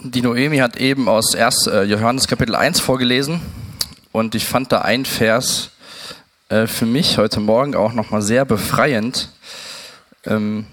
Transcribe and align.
Die 0.00 0.22
Noemi 0.22 0.58
hat 0.58 0.76
eben 0.76 1.08
aus 1.08 1.34
1. 1.34 1.66
Äh, 1.66 1.82
Johannes 1.82 2.28
Kapitel 2.28 2.54
1 2.54 2.78
vorgelesen 2.78 3.40
und 4.12 4.36
ich 4.36 4.46
fand 4.46 4.70
da 4.70 4.82
ein 4.82 5.04
Vers 5.04 5.70
äh, 6.50 6.68
für 6.68 6.86
mich 6.86 7.18
heute 7.18 7.40
Morgen 7.40 7.74
auch 7.74 7.92
nochmal 7.92 8.22
sehr 8.22 8.44
befreiend, 8.44 9.30
ähm, 10.24 10.66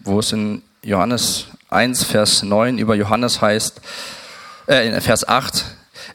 wo 0.00 0.20
es 0.20 0.32
in 0.32 0.62
Johannes 0.82 1.48
1, 1.68 2.04
Vers 2.04 2.44
9 2.44 2.78
über 2.78 2.94
Johannes 2.94 3.42
heißt, 3.42 3.82
äh, 4.68 4.88
in 4.88 4.98
Vers 5.02 5.28
8, 5.28 5.66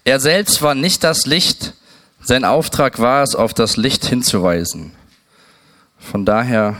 er 0.04 0.20
selbst 0.20 0.64
war 0.64 0.74
nicht 0.74 1.04
das 1.04 1.28
Licht, 1.28 1.74
sein 2.24 2.44
Auftrag 2.44 2.98
war 2.98 3.22
es, 3.22 3.36
auf 3.36 3.54
das 3.54 3.78
Licht 3.78 4.04
hinzuweisen. 4.04 4.94
Von 6.00 6.26
daher 6.26 6.76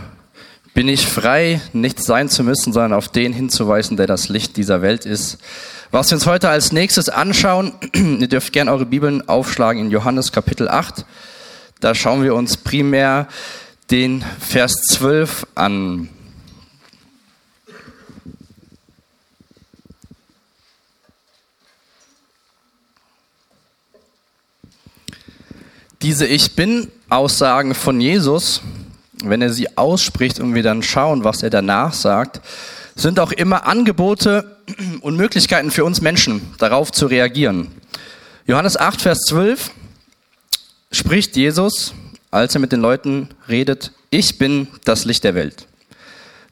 bin 0.78 0.90
ich 0.90 1.08
frei, 1.08 1.60
nicht 1.74 2.04
sein 2.04 2.30
zu 2.30 2.44
müssen, 2.44 2.72
sondern 2.72 2.94
auf 2.94 3.08
den 3.08 3.34
hinzuweisen, 3.34 3.98
der 3.98 4.06
das 4.06 4.30
Licht 4.30 4.58
dieser 4.58 4.84
Welt 4.84 5.08
ist. 5.08 5.40
Was 5.90 6.12
wir 6.12 6.18
uns 6.18 6.28
heute 6.28 6.50
als 6.50 6.72
nächstes 6.72 7.10
anschauen, 7.10 7.74
ihr 7.96 8.28
dürft 8.28 8.54
gerne 8.54 8.72
eure 8.72 8.86
Bibeln 8.86 9.28
aufschlagen 9.28 9.82
in 9.82 9.90
Johannes 9.90 10.32
Kapitel 10.32 10.70
8. 10.70 11.04
Da 11.80 11.96
schauen 11.96 12.22
wir 12.22 12.36
uns 12.36 12.58
primär 12.58 13.28
den 13.90 14.24
Vers 14.40 14.74
12 14.92 15.48
an. 15.56 16.10
Diese 26.04 26.28
Ich 26.28 26.56
bin 26.56 26.92
Aussagen 27.10 27.74
von 27.74 28.00
Jesus 28.00 28.62
wenn 29.24 29.42
er 29.42 29.52
sie 29.52 29.78
ausspricht 29.78 30.40
und 30.40 30.56
wir 30.56 30.64
dann 30.64 30.84
schauen, 30.84 31.24
was 31.24 31.44
er 31.44 31.50
danach 31.50 31.94
sagt, 31.94 32.42
sind 32.96 33.20
auch 33.20 33.32
immer 33.32 33.66
Angebote 33.66 34.58
und 35.02 35.16
Möglichkeiten 35.16 35.72
für 35.72 35.86
uns 35.86 36.02
Menschen, 36.02 36.42
darauf 36.58 36.92
zu 36.92 37.06
reagieren. 37.08 37.70
Johannes 38.46 38.78
8, 38.78 39.02
Vers 39.02 39.20
12 39.28 39.72
spricht 40.92 41.36
Jesus, 41.36 41.94
als 42.32 42.56
er 42.56 42.62
mit 42.62 42.72
den 42.72 42.82
Leuten 42.82 43.30
redet, 43.48 43.92
ich 44.10 44.38
bin 44.38 44.68
das 44.84 45.06
Licht 45.06 45.24
der 45.24 45.36
Welt. 45.36 45.68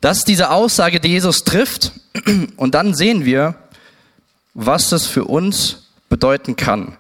Das 0.02 0.20
ist 0.20 0.28
diese 0.28 0.52
Aussage, 0.52 1.00
die 1.00 1.10
Jesus 1.10 1.44
trifft. 1.44 1.92
Und 2.58 2.76
dann 2.76 2.94
sehen 2.94 3.26
wir, 3.26 3.56
was 4.54 4.90
das 4.90 5.08
für 5.08 5.26
uns 5.26 5.90
bedeuten 6.10 6.56
kann. 6.56 6.98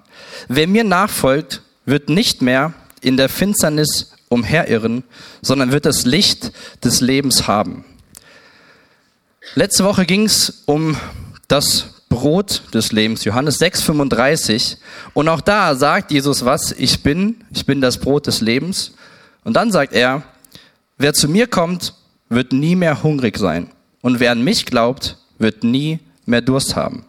Wer 0.47 0.67
mir 0.67 0.83
nachfolgt, 0.83 1.61
wird 1.85 2.09
nicht 2.09 2.41
mehr 2.41 2.73
in 3.01 3.17
der 3.17 3.29
Finsternis 3.29 4.14
umherirren, 4.35 5.03
sondern 5.41 5.71
wird 5.71 5.85
das 5.85 6.05
Licht 6.05 6.51
des 6.83 7.01
Lebens 7.01 7.47
haben. 7.47 7.83
Letzte 9.55 9.83
Woche 9.83 10.05
ging 10.05 10.25
es 10.25 10.63
um 10.65 10.97
das 11.47 12.03
Brot 12.09 12.61
des 12.73 12.91
Lebens, 12.91 13.23
Johannes 13.23 13.59
6,35. 13.59 14.77
Und 15.13 15.27
auch 15.27 15.41
da 15.41 15.75
sagt 15.75 16.11
Jesus 16.11 16.45
was, 16.45 16.71
ich 16.71 17.03
bin, 17.03 17.43
ich 17.51 17.65
bin 17.65 17.81
das 17.81 17.97
Brot 17.97 18.27
des 18.27 18.41
Lebens. 18.41 18.93
Und 19.43 19.55
dann 19.55 19.71
sagt 19.71 19.93
er, 19.93 20.23
wer 20.97 21.13
zu 21.13 21.27
mir 21.27 21.47
kommt, 21.47 21.93
wird 22.29 22.53
nie 22.53 22.75
mehr 22.75 23.03
hungrig 23.03 23.37
sein. 23.37 23.69
Und 24.01 24.19
wer 24.19 24.31
an 24.31 24.43
mich 24.43 24.65
glaubt, 24.65 25.17
wird 25.39 25.63
nie 25.63 25.99
mehr 26.25 26.41
Durst 26.41 26.75
haben. 26.75 27.05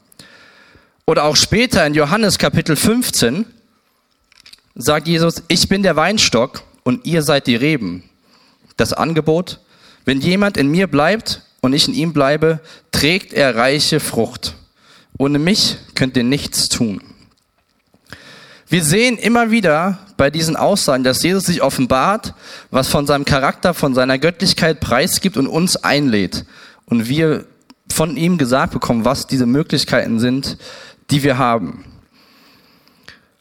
Oder 1.06 1.24
auch 1.24 1.36
später 1.36 1.86
in 1.86 1.94
Johannes 1.94 2.38
Kapitel 2.38 2.74
15 2.74 3.46
sagt 4.74 5.08
Jesus, 5.08 5.42
ich 5.48 5.68
bin 5.68 5.83
der 5.83 5.96
Weinstock 5.96 6.62
und 6.87 7.05
ihr 7.05 7.23
seid 7.23 7.48
die 7.48 7.56
Reben. 7.56 8.05
Das 8.77 8.92
Angebot, 8.92 9.59
wenn 10.05 10.20
jemand 10.20 10.56
in 10.56 10.69
mir 10.69 10.87
bleibt 10.87 11.42
und 11.61 11.73
ich 11.73 11.89
in 11.89 11.95
ihm 11.95 12.12
bleibe, 12.12 12.61
trägt 12.92 13.33
er 13.33 13.56
reiche 13.56 13.98
Frucht. 13.98 14.55
Ohne 15.19 15.41
mich 15.41 15.79
könnt 15.97 16.17
ihr 16.17 16.23
nichts 16.23 16.69
tun. 16.69 17.01
Wir 18.69 18.84
sehen 18.84 19.19
immer 19.19 19.51
wieder 19.51 19.98
bei 20.17 20.31
diesen 20.31 20.55
Aussagen, 20.55 21.03
dass 21.03 21.25
Jesus 21.25 21.47
sich 21.47 21.61
offenbart, 21.61 22.34
was 22.70 22.86
von 22.86 23.05
seinem 23.05 23.25
Charakter, 23.25 23.75
von 23.75 23.92
seiner 23.92 24.20
Göttlichkeit 24.20 24.79
preisgibt 24.79 25.36
und 25.36 25.48
uns 25.48 25.75
einlädt. 25.75 26.45
Und 26.85 27.08
wir 27.08 27.46
von 27.91 28.17
ihm 28.17 28.39
gesagt 28.39 28.73
bekommen, 28.73 29.05
was 29.05 29.27
diese 29.27 29.46
Möglichkeiten 29.46 30.20
sind, 30.20 30.57
die 31.11 31.25
wir 31.25 31.36
haben. 31.36 31.85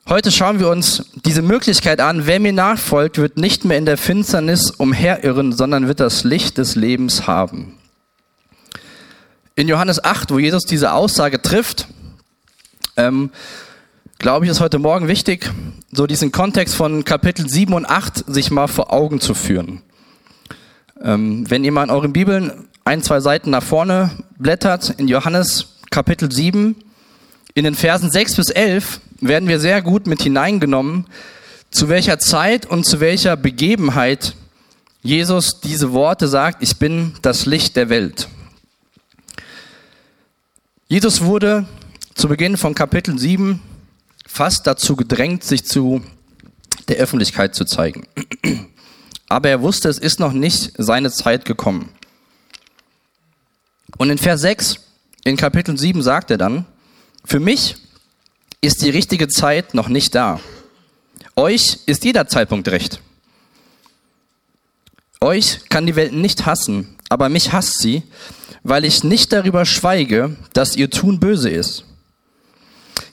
Heute 0.08 0.32
schauen 0.32 0.60
wir 0.60 0.70
uns 0.70 1.04
diese 1.26 1.42
Möglichkeit 1.42 2.00
an. 2.00 2.28
Wer 2.28 2.40
mir 2.40 2.54
nachfolgt, 2.54 3.18
wird 3.18 3.38
nicht 3.38 3.66
mehr 3.66 3.80
in 3.80 3.88
der 3.88 3.98
Finsternis 3.98 4.70
umherirren, 4.70 5.52
sondern 5.52 5.88
wird 5.88 6.00
das 6.00 6.24
Licht 6.24 6.60
des 6.60 6.76
Lebens 6.76 7.26
haben. 7.26 7.80
In 9.56 9.68
Johannes 9.68 10.04
8, 10.04 10.30
wo 10.30 10.38
Jesus 10.38 10.66
diese 10.66 10.94
Aussage 10.94 11.42
trifft, 11.42 11.88
ähm, 12.98 13.32
glaube 14.20 14.46
ich, 14.46 14.52
ist 14.52 14.60
heute 14.60 14.78
Morgen 14.78 15.08
wichtig, 15.08 15.52
so 15.92 16.06
diesen 16.06 16.32
Kontext 16.32 16.76
von 16.76 17.04
Kapitel 17.04 17.50
7 17.50 17.74
und 17.74 17.88
8 17.88 18.26
sich 18.28 18.52
mal 18.52 18.68
vor 18.68 18.94
Augen 18.94 19.20
zu 19.20 19.34
führen. 19.34 19.82
Ähm, 21.02 21.50
wenn 21.50 21.64
ihr 21.64 21.72
mal 21.72 21.84
in 21.84 21.90
euren 21.90 22.14
Bibeln 22.14 22.68
ein, 22.84 23.02
zwei 23.02 23.22
Seiten 23.22 23.50
nach 23.50 23.64
vorne 23.64 24.12
blättert, 24.38 24.92
in 25.00 25.08
Johannes 25.08 25.80
Kapitel 25.90 26.32
7, 26.32 26.76
in 27.56 27.64
den 27.64 27.74
Versen 27.74 28.12
6 28.12 28.36
bis 28.36 28.50
11, 28.50 29.00
werden 29.22 29.48
wir 29.48 29.60
sehr 29.60 29.82
gut 29.82 30.08
mit 30.08 30.22
hineingenommen, 30.22 31.08
zu 31.72 31.88
welcher 31.88 32.20
Zeit 32.20 32.66
und 32.66 32.86
zu 32.86 33.00
welcher 33.00 33.38
Begebenheit 33.38 34.36
Jesus 35.02 35.62
diese 35.62 35.94
Worte 35.94 36.28
sagt, 36.28 36.62
ich 36.62 36.78
bin 36.78 37.14
das 37.22 37.46
Licht 37.46 37.78
der 37.78 37.90
Welt. 37.90 38.28
Jesus 40.90 41.22
wurde 41.22 41.66
zu 42.14 42.28
Beginn 42.28 42.58
von 42.58 42.76
Kapitel 42.76 43.18
7 43.18 43.62
fast 44.28 44.68
dazu 44.68 44.98
gedrängt, 44.98 45.46
sich 45.46 45.66
zu 45.66 46.04
der 46.90 46.98
Öffentlichkeit 46.98 47.56
zu 47.56 47.64
zeigen. 47.64 48.06
Aber 49.30 49.50
er 49.50 49.62
wusste, 49.62 49.88
es 49.88 49.98
ist 49.98 50.20
noch 50.20 50.34
nicht 50.34 50.74
seine 50.78 51.10
Zeit 51.10 51.46
gekommen. 51.46 51.90
Und 53.98 54.10
in 54.10 54.18
Vers 54.18 54.42
6 54.42 54.76
in 55.24 55.38
Kapitel 55.38 55.78
7 55.78 56.02
sagt 56.02 56.32
er 56.32 56.38
dann, 56.38 56.66
für 57.26 57.40
mich 57.40 57.76
ist 58.62 58.82
die 58.82 58.90
richtige 58.90 59.28
Zeit 59.28 59.74
noch 59.74 59.90
nicht 59.90 60.16
da. 60.16 60.40
Euch 61.36 61.80
ist 61.86 62.06
jeder 62.06 62.28
Zeitpunkt 62.28 62.68
recht. 62.70 63.02
Euch 65.22 65.60
kann 65.70 65.86
die 65.86 65.96
Welt 65.96 66.14
nicht 66.14 66.46
hassen, 66.46 66.96
aber 67.10 67.30
mich 67.30 67.52
hasst 67.52 67.80
sie, 67.80 68.04
weil 68.64 68.86
ich 68.86 69.04
nicht 69.04 69.34
darüber 69.34 69.66
schweige, 69.66 70.36
dass 70.54 70.76
ihr 70.76 70.90
Tun 70.90 71.20
böse 71.20 71.50
ist. 71.50 71.86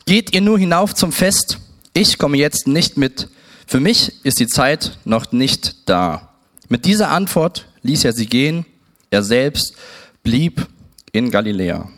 Geht 0.06 0.34
ihr 0.34 0.40
nur 0.40 0.58
hinauf 0.58 0.94
zum 0.94 1.12
Fest, 1.12 1.58
ich 1.94 2.18
komme 2.18 2.36
jetzt 2.36 2.66
nicht 2.66 2.96
mit. 2.96 3.28
Für 3.66 3.80
mich 3.80 4.24
ist 4.24 4.40
die 4.40 4.46
Zeit 4.46 4.98
noch 5.04 5.32
nicht 5.32 5.88
da. 5.88 6.34
Mit 6.68 6.84
dieser 6.84 7.10
Antwort 7.10 7.66
ließ 7.82 8.04
er 8.04 8.12
sie 8.12 8.26
gehen, 8.26 8.66
er 9.10 9.22
selbst 9.22 9.74
blieb 10.22 10.66
in 11.12 11.30
Galiläa. 11.30 11.88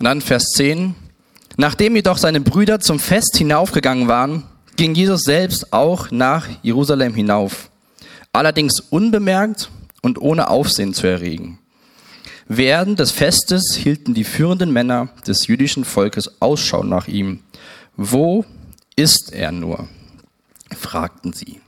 Und 0.00 0.04
dann 0.04 0.22
Vers 0.22 0.52
10. 0.56 0.94
Nachdem 1.58 1.94
jedoch 1.94 2.16
seine 2.16 2.40
Brüder 2.40 2.80
zum 2.80 2.98
Fest 2.98 3.36
hinaufgegangen 3.36 4.08
waren, 4.08 4.44
ging 4.76 4.94
Jesus 4.94 5.24
selbst 5.24 5.74
auch 5.74 6.10
nach 6.10 6.48
Jerusalem 6.62 7.14
hinauf, 7.14 7.70
allerdings 8.32 8.80
unbemerkt 8.80 9.70
und 10.00 10.18
ohne 10.18 10.48
Aufsehen 10.48 10.94
zu 10.94 11.06
erregen. 11.06 11.58
Während 12.48 12.98
des 12.98 13.10
Festes 13.10 13.76
hielten 13.76 14.14
die 14.14 14.24
führenden 14.24 14.72
Männer 14.72 15.10
des 15.26 15.48
jüdischen 15.48 15.84
Volkes 15.84 16.40
Ausschau 16.40 16.82
nach 16.82 17.06
ihm. 17.06 17.40
Wo 17.94 18.46
ist 18.96 19.34
er 19.34 19.52
nur? 19.52 19.86
fragten 20.74 21.34
sie. 21.34 21.60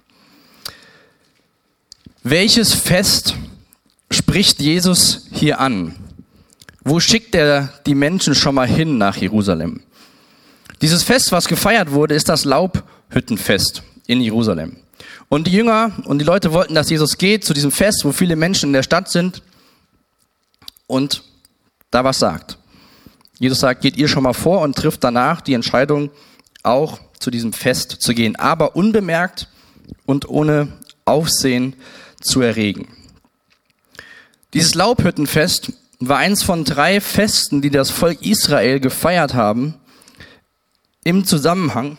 Welches 2.23 2.73
Fest 2.73 3.37
spricht 4.11 4.59
Jesus 4.61 5.27
hier 5.33 5.61
an? 5.61 5.97
Wo 6.85 6.99
schickt 6.99 7.35
er 7.35 7.73
die 7.87 7.95
Menschen 7.95 8.35
schon 8.35 8.55
mal 8.55 8.67
hin 8.67 8.99
nach 8.99 9.17
Jerusalem? 9.17 9.83
Dieses 10.81 11.05
Fest, 11.05 11.31
was 11.31 11.47
gefeiert 11.47 11.93
wurde, 11.93 12.15
ist 12.15 12.29
das 12.29 12.45
Laubhüttenfest 12.45 13.83
in 14.07 14.21
Jerusalem. 14.21 14.77
Und 15.29 15.47
die 15.47 15.53
Jünger 15.53 15.93
und 16.05 16.19
die 16.19 16.25
Leute 16.25 16.53
wollten, 16.53 16.75
dass 16.75 16.91
Jesus 16.91 17.17
geht 17.19 17.45
zu 17.45 17.55
diesem 17.55 17.71
Fest, 17.71 18.05
wo 18.05 18.13
viele 18.13 18.37
Menschen 18.37 18.71
in 18.71 18.73
der 18.73 18.83
Stadt 18.83 19.09
sind 19.09 19.43
und 20.89 21.23
da 21.91 22.05
was 22.05 22.19
sagt. 22.19 22.59
Jesus 23.39 23.61
sagt, 23.61 23.81
geht 23.81 23.97
ihr 23.97 24.09
schon 24.09 24.25
mal 24.25 24.35
vor 24.35 24.61
und 24.61 24.77
trifft 24.77 25.05
danach 25.05 25.41
die 25.41 25.55
Entscheidung, 25.55 26.11
auch 26.63 27.01
zu 27.19 27.31
diesem 27.31 27.53
Fest 27.53 27.97
zu 28.01 28.15
gehen, 28.15 28.37
aber 28.37 28.77
unbemerkt 28.77 29.49
und 30.05 30.29
ohne 30.29 30.73
Aufsehen 31.05 31.75
zu 32.21 32.41
erregen. 32.41 32.89
Dieses 34.55 34.75
Laubhüttenfest 34.75 35.73
war 36.09 36.19
eins 36.19 36.43
von 36.43 36.65
drei 36.65 37.01
Festen, 37.01 37.63
die 37.63 37.71
das 37.71 37.91
Volk 37.91 38.23
Israel 38.23 38.81
gefeiert 38.81 39.35
haben, 39.35 39.75
im 41.05 41.25
Zusammenhang 41.25 41.99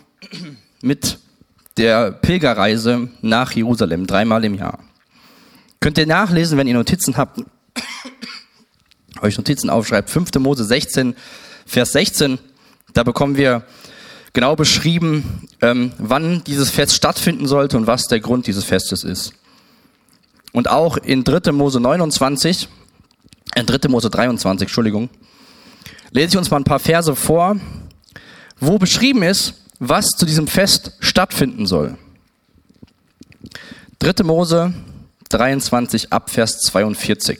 mit 0.81 1.19
der 1.77 2.11
Pilgerreise 2.11 3.09
nach 3.21 3.51
Jerusalem, 3.51 4.07
dreimal 4.07 4.45
im 4.45 4.55
Jahr. 4.55 4.79
Könnt 5.79 5.97
ihr 5.97 6.07
nachlesen, 6.07 6.57
wenn 6.57 6.67
ihr 6.67 6.75
Notizen 6.75 7.17
habt, 7.17 7.41
euch 9.21 9.37
Notizen 9.37 9.69
aufschreibt, 9.69 10.09
5. 10.09 10.33
Mose 10.39 10.63
16, 10.63 11.15
Vers 11.65 11.91
16, 11.93 12.39
da 12.93 13.03
bekommen 13.03 13.37
wir 13.37 13.65
genau 14.33 14.55
beschrieben, 14.55 15.47
ähm, 15.61 15.91
wann 15.97 16.43
dieses 16.43 16.69
Fest 16.69 16.93
stattfinden 16.93 17.47
sollte 17.47 17.77
und 17.77 17.87
was 17.87 18.07
der 18.07 18.19
Grund 18.19 18.47
dieses 18.47 18.63
Festes 18.63 19.03
ist. 19.03 19.33
Und 20.51 20.69
auch 20.69 20.97
in 20.97 21.23
3. 21.23 21.51
Mose 21.51 21.79
29, 21.79 22.67
äh, 23.55 23.63
3. 23.63 23.89
Mose 23.89 24.09
23, 24.09 24.67
Entschuldigung, 24.67 25.09
lese 26.11 26.29
ich 26.29 26.37
uns 26.37 26.51
mal 26.51 26.57
ein 26.57 26.63
paar 26.63 26.79
Verse 26.79 27.15
vor, 27.15 27.57
wo 28.59 28.77
beschrieben 28.77 29.23
ist, 29.23 29.55
was 29.79 30.07
zu 30.07 30.25
diesem 30.25 30.47
Fest 30.47 30.93
stattfinden 30.99 31.65
soll. 31.65 31.97
3. 33.99 34.23
Mose 34.23 34.73
23 35.29 36.13
ab 36.13 36.29
Vers 36.29 36.59
42. 36.59 37.39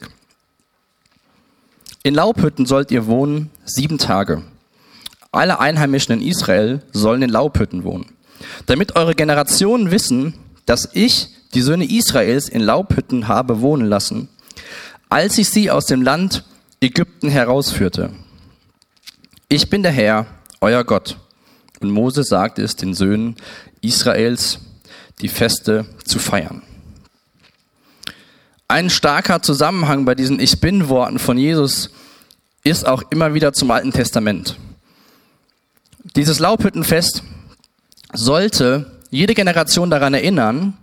In 2.04 2.16
Laubhütten 2.16 2.66
sollt 2.66 2.92
ihr 2.92 3.08
wohnen 3.08 3.50
sieben 3.66 3.98
Tage. 3.98 4.44
Alle 5.32 5.60
Einheimischen 5.60 6.14
in 6.14 6.28
Israel 6.28 6.82
sollen 6.92 7.22
in 7.22 7.30
Laubhütten 7.30 7.84
wohnen, 7.84 8.06
damit 8.66 8.96
eure 8.96 9.16
Generationen 9.16 9.90
wissen, 9.90 10.34
dass 10.66 10.90
ich 10.94 11.30
die 11.54 11.62
Söhne 11.62 11.90
Israels 11.90 12.50
in 12.50 12.62
Laubhütten 12.62 13.28
habe 13.28 13.62
wohnen 13.62 13.88
lassen, 13.88 14.28
als 15.14 15.38
ich 15.38 15.48
sie 15.48 15.70
aus 15.70 15.86
dem 15.86 16.02
Land 16.02 16.44
Ägypten 16.82 17.30
herausführte. 17.30 18.10
Ich 19.48 19.70
bin 19.70 19.84
der 19.84 19.92
Herr, 19.92 20.26
euer 20.60 20.84
Gott. 20.84 21.18
Und 21.82 21.92
Mose 21.92 22.24
sagte 22.24 22.64
es 22.64 22.78
den 22.78 22.96
Söhnen 22.96 23.36
Israels, 23.80 24.58
die 25.22 25.28
Feste 25.28 25.86
zu 26.04 26.18
feiern. 26.18 26.64
Ein 28.68 28.90
starker 28.90 29.44
Zusammenhang 29.44 30.04
bei 30.06 30.16
diesen 30.16 30.40
Ich 30.40 30.60
bin 30.60 30.90
Worten 30.90 31.20
von 31.20 31.38
Jesus 31.38 31.92
ist 32.64 32.88
auch 32.88 33.04
immer 33.12 33.36
wieder 33.36 33.54
zum 33.54 33.70
Alten 33.70 33.92
Testament. 33.92 34.58
Dieses 36.16 36.40
Laubhüttenfest 36.40 37.22
sollte 38.14 39.00
jede 39.12 39.36
Generation 39.36 39.92
daran 39.92 40.16
erinnern, 40.16 40.76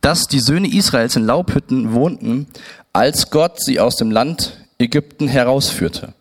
dass 0.00 0.26
die 0.26 0.40
Söhne 0.40 0.72
Israels 0.72 1.16
in 1.16 1.24
Laubhütten 1.24 1.92
wohnten, 1.92 2.46
als 2.92 3.30
Gott 3.30 3.62
sie 3.62 3.80
aus 3.80 3.96
dem 3.96 4.10
Land 4.10 4.66
Ägypten 4.78 5.28
herausführte. 5.28 6.14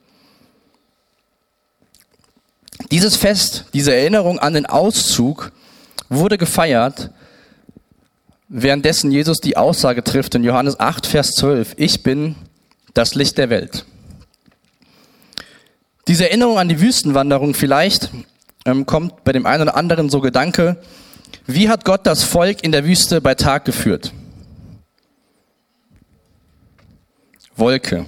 Dieses 2.92 3.16
Fest, 3.16 3.66
diese 3.74 3.94
Erinnerung 3.94 4.40
an 4.40 4.54
den 4.54 4.66
Auszug 4.66 5.52
wurde 6.10 6.38
gefeiert, 6.38 7.12
währenddessen 8.48 9.12
Jesus 9.12 9.38
die 9.38 9.58
Aussage 9.58 10.04
trifft 10.04 10.36
in 10.36 10.44
Johannes 10.44 10.80
8, 10.80 11.06
Vers 11.06 11.32
12, 11.36 11.76
ich 11.78 12.04
bin 12.04 12.36
das 12.94 13.16
Licht 13.16 13.38
der 13.38 13.50
Welt. 13.50 13.86
Diese 16.08 16.28
Erinnerung 16.28 16.58
an 16.58 16.70
die 16.70 16.82
Wüstenwanderung 16.82 17.54
vielleicht 17.54 18.10
ähm, 18.66 18.88
kommt 18.88 19.24
bei 19.24 19.32
dem 19.32 19.46
einen 19.46 19.64
oder 19.64 19.76
anderen 19.76 20.10
so 20.10 20.22
Gedanke, 20.22 20.82
wie 21.54 21.68
hat 21.68 21.84
Gott 21.84 22.06
das 22.06 22.24
Volk 22.24 22.64
in 22.64 22.72
der 22.72 22.86
Wüste 22.86 23.22
bei 23.22 23.34
Tag 23.34 23.66
geführt? 23.66 24.14
Wolke. 27.56 28.06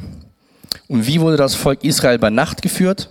Und 0.88 1.08
wie 1.08 1.20
wurde 1.20 1.38
das 1.38 1.56
Volk 1.56 1.84
Israel 1.84 2.20
bei 2.20 2.30
Nacht 2.30 2.62
geführt? 2.62 3.10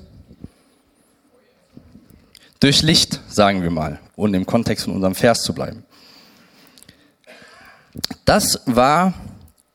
Durch 2.60 2.82
Licht, 2.82 3.20
sagen 3.28 3.62
wir 3.62 3.70
mal, 3.70 3.98
und 4.16 4.34
im 4.34 4.46
Kontext 4.46 4.84
von 4.84 4.94
unserem 4.94 5.14
Vers 5.14 5.42
zu 5.42 5.52
bleiben. 5.52 5.84
Das 8.24 8.60
war 8.66 9.14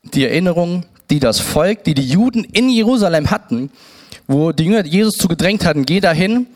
die 0.02 0.24
Erinnerung, 0.24 0.86
die 1.10 1.20
das 1.20 1.38
Volk, 1.38 1.84
die 1.84 1.94
die 1.94 2.08
Juden 2.08 2.44
in 2.44 2.70
Jerusalem 2.70 3.30
hatten, 3.30 3.70
wo 4.26 4.52
die 4.52 4.64
Jünger 4.64 4.84
Jesus 4.86 5.14
zu 5.14 5.28
gedrängt 5.28 5.64
hatten, 5.64 5.84
geh 5.84 6.00
dahin, 6.00 6.46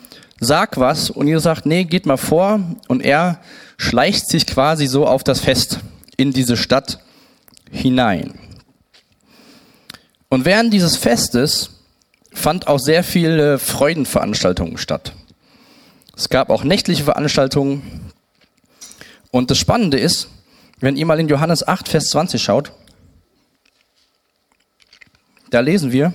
sag 0.41 0.79
was, 0.79 1.11
und 1.11 1.29
Jesus 1.29 1.45
sagt, 1.45 1.67
nee, 1.67 1.85
geht 1.85 2.07
mal 2.07 2.17
vor, 2.17 2.61
und 2.89 3.03
er 3.03 3.41
schleicht 3.81 4.29
sich 4.29 4.47
quasi 4.47 4.87
so 4.87 5.07
auf 5.07 5.25
das 5.25 5.41
Fest 5.41 5.81
in 6.19 6.33
diese 6.33 6.59
Stadt 6.59 6.99
hinein. 7.71 8.39
Und 10.29 10.45
während 10.45 10.75
dieses 10.75 10.99
Festes 10.99 11.71
fand 12.31 12.67
auch 12.67 12.79
sehr 12.79 13.03
viele 13.03 13.59
Freudenveranstaltungen 13.59 14.77
statt. 14.77 15.15
Es 16.15 16.29
gab 16.29 16.51
auch 16.51 16.63
nächtliche 16.63 17.05
Veranstaltungen. 17.05 18.13
Und 19.31 19.51
das 19.51 19.57
Spannende 19.57 19.99
ist, 19.99 20.29
wenn 20.81 20.99
ihr 20.99 21.07
mal 21.07 21.19
in 21.19 21.29
Johannes 21.29 21.67
8, 21.67 21.89
Vers 21.89 22.09
20 22.09 22.43
schaut, 22.43 22.73
da 25.49 25.61
lesen 25.61 25.91
wir, 25.91 26.13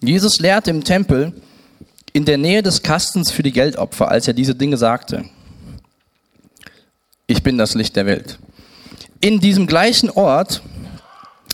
Jesus 0.00 0.40
lehrte 0.40 0.70
im 0.70 0.82
Tempel 0.82 1.40
in 2.12 2.24
der 2.24 2.36
Nähe 2.36 2.64
des 2.64 2.82
Kastens 2.82 3.30
für 3.30 3.44
die 3.44 3.52
Geldopfer, 3.52 4.08
als 4.08 4.26
er 4.26 4.34
diese 4.34 4.56
Dinge 4.56 4.76
sagte. 4.76 5.24
Bin 7.46 7.58
das 7.58 7.74
Licht 7.74 7.94
der 7.94 8.06
Welt. 8.06 8.40
In 9.20 9.38
diesem 9.38 9.68
gleichen 9.68 10.10
Ort 10.10 10.62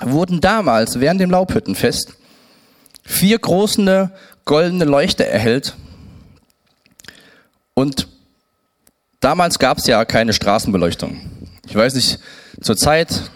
wurden 0.01 0.41
damals 0.41 1.01
während 1.01 1.21
dem 1.21 1.31
Laubhüttenfest 1.31 2.15
vier 3.05 3.39
große 3.39 4.11
goldene 4.47 4.87
Leuchter 4.87 5.27
erhellt, 5.27 5.75
und 7.75 8.09
damals 9.21 9.59
gab 9.59 9.77
es 9.77 9.87
ja 9.87 10.07
keine 10.07 10.33
Straßenbeleuchtung. 10.33 11.21
Ich 11.69 11.75
weiß 11.75 11.95
nicht 11.95 12.21
zur 12.63 12.79
Zeit, 12.79 13.31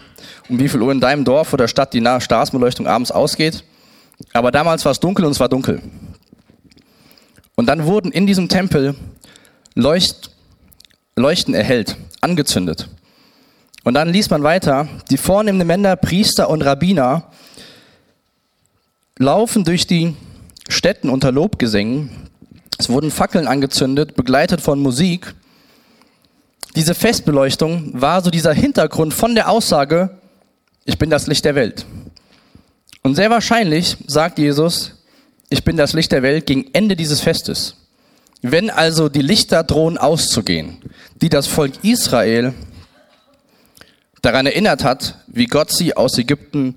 um 0.49 0.59
wie 0.59 0.67
viel 0.67 0.81
Uhr 0.81 0.91
in 0.91 0.99
deinem 0.99 1.25
Dorf 1.25 1.53
oder 1.53 1.67
Stadt 1.67 1.93
die 1.93 2.01
Straßenbeleuchtung 2.01 2.87
abends 2.87 3.11
ausgeht, 3.11 3.63
aber 4.33 4.49
damals 4.49 4.83
war 4.83 4.93
es 4.93 4.99
dunkel 4.99 5.25
und 5.25 5.31
es 5.33 5.39
war 5.39 5.47
dunkel. 5.47 5.79
Und 7.53 7.67
dann 7.67 7.85
wurden 7.85 8.11
in 8.11 8.25
diesem 8.25 8.49
Tempel 8.49 8.95
Leucht, 9.75 10.31
Leuchten 11.15 11.53
erhellt, 11.53 11.97
angezündet. 12.21 12.89
Und 13.83 13.93
dann 13.93 14.09
liest 14.09 14.31
man 14.31 14.43
weiter, 14.43 14.87
die 15.09 15.17
vornehmen 15.17 15.65
Männer, 15.65 15.95
Priester 15.95 16.49
und 16.49 16.61
Rabbiner 16.61 17.31
laufen 19.17 19.63
durch 19.63 19.87
die 19.87 20.15
Städten 20.69 21.09
unter 21.09 21.31
Lobgesängen 21.31 22.27
es 22.77 22.89
wurden 22.89 23.11
Fackeln 23.11 23.47
angezündet, 23.47 24.15
begleitet 24.15 24.61
von 24.61 24.79
Musik. 24.79 25.33
Diese 26.75 26.93
Festbeleuchtung 26.93 27.91
war 27.99 28.21
so 28.21 28.29
dieser 28.29 28.53
Hintergrund 28.53 29.13
von 29.13 29.33
der 29.33 29.49
Aussage, 29.49 30.11
ich 30.85 30.97
bin 30.97 31.09
das 31.09 31.27
Licht 31.27 31.43
der 31.43 31.55
Welt. 31.55 31.85
Und 33.01 33.15
sehr 33.15 33.29
wahrscheinlich 33.29 33.97
sagt 34.05 34.37
Jesus, 34.37 34.93
ich 35.49 35.63
bin 35.63 35.75
das 35.75 35.93
Licht 35.93 36.11
der 36.11 36.23
Welt 36.23 36.45
gegen 36.45 36.69
Ende 36.73 36.95
dieses 36.95 37.21
Festes. 37.21 37.86
Wenn 38.41 38.69
also 38.69 39.09
die 39.09 39.21
Lichter 39.21 39.63
drohen 39.63 39.97
auszugehen, 39.97 40.77
die 41.21 41.29
das 41.29 41.47
Volk 41.47 41.83
Israel 41.83 42.53
daran 44.21 44.45
erinnert 44.45 44.83
hat, 44.83 45.15
wie 45.27 45.45
Gott 45.45 45.71
sie 45.71 45.95
aus 45.95 46.17
Ägypten 46.17 46.75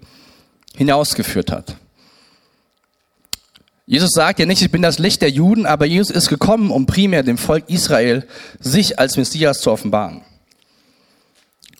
hinausgeführt 0.76 1.52
hat. 1.52 1.76
Jesus 3.86 4.10
sagt 4.12 4.38
ja 4.38 4.46
nicht, 4.46 4.62
ich 4.62 4.70
bin 4.70 4.82
das 4.82 4.98
Licht 4.98 5.20
der 5.20 5.30
Juden, 5.30 5.66
aber 5.66 5.84
Jesus 5.84 6.14
ist 6.14 6.28
gekommen, 6.28 6.70
um 6.70 6.86
primär 6.86 7.24
dem 7.24 7.38
Volk 7.38 7.68
Israel 7.68 8.26
sich 8.60 8.98
als 8.98 9.16
Messias 9.16 9.60
zu 9.60 9.72
offenbaren. 9.72 10.22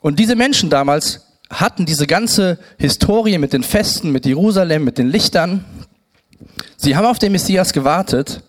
Und 0.00 0.18
diese 0.18 0.34
Menschen 0.34 0.70
damals 0.70 1.26
hatten 1.50 1.86
diese 1.86 2.06
ganze 2.06 2.58
Historie 2.78 3.38
mit 3.38 3.52
den 3.52 3.62
Festen, 3.62 4.10
mit 4.10 4.26
Jerusalem, 4.26 4.84
mit 4.84 4.98
den 4.98 5.08
Lichtern. 5.08 5.64
Sie 6.76 6.96
haben 6.96 7.06
auf 7.06 7.18
den 7.18 7.32
Messias 7.32 7.72
gewartet 7.72 8.42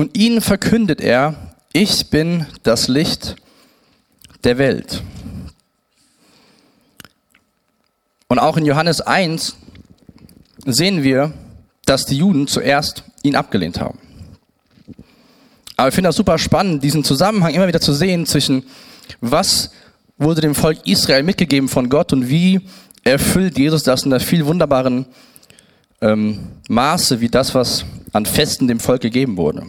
und 0.00 0.16
ihnen 0.16 0.40
verkündet 0.40 1.02
er, 1.02 1.34
ich 1.74 2.08
bin 2.08 2.46
das 2.62 2.88
Licht 2.88 3.36
der 4.44 4.56
Welt. 4.56 5.02
Und 8.26 8.38
auch 8.38 8.56
in 8.56 8.64
Johannes 8.64 9.02
1 9.02 9.56
sehen 10.64 11.02
wir, 11.02 11.34
dass 11.84 12.06
die 12.06 12.16
Juden 12.16 12.46
zuerst 12.46 13.04
ihn 13.22 13.36
abgelehnt 13.36 13.78
haben. 13.78 13.98
Aber 15.76 15.88
ich 15.88 15.94
finde 15.94 16.08
das 16.08 16.16
super 16.16 16.38
spannend, 16.38 16.82
diesen 16.82 17.04
Zusammenhang 17.04 17.52
immer 17.52 17.68
wieder 17.68 17.82
zu 17.82 17.92
sehen 17.92 18.24
zwischen, 18.24 18.64
was 19.20 19.70
wurde 20.16 20.40
dem 20.40 20.54
Volk 20.54 20.78
Israel 20.86 21.24
mitgegeben 21.24 21.68
von 21.68 21.90
Gott 21.90 22.14
und 22.14 22.30
wie 22.30 22.62
erfüllt 23.04 23.58
Jesus 23.58 23.82
das 23.82 24.04
in 24.04 24.14
einer 24.14 24.20
viel 24.20 24.46
wunderbaren 24.46 25.04
ähm, 26.00 26.38
Maße 26.70 27.20
wie 27.20 27.28
das, 27.28 27.54
was 27.54 27.84
an 28.12 28.24
Festen 28.24 28.66
dem 28.66 28.80
Volk 28.80 29.02
gegeben 29.02 29.36
wurde. 29.36 29.66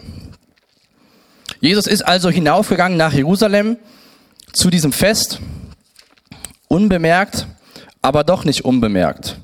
Jesus 1.62 1.88
ist 1.88 2.02
also 2.02 2.30
hinaufgegangen 2.30 2.98
nach 2.98 3.14
Jerusalem 3.14 3.78
zu 4.52 4.70
diesem 4.70 4.92
Fest, 4.92 5.40
unbemerkt, 6.68 7.48
aber 8.02 8.24
doch 8.24 8.44
nicht 8.44 8.66
unbemerkt. 8.66 9.38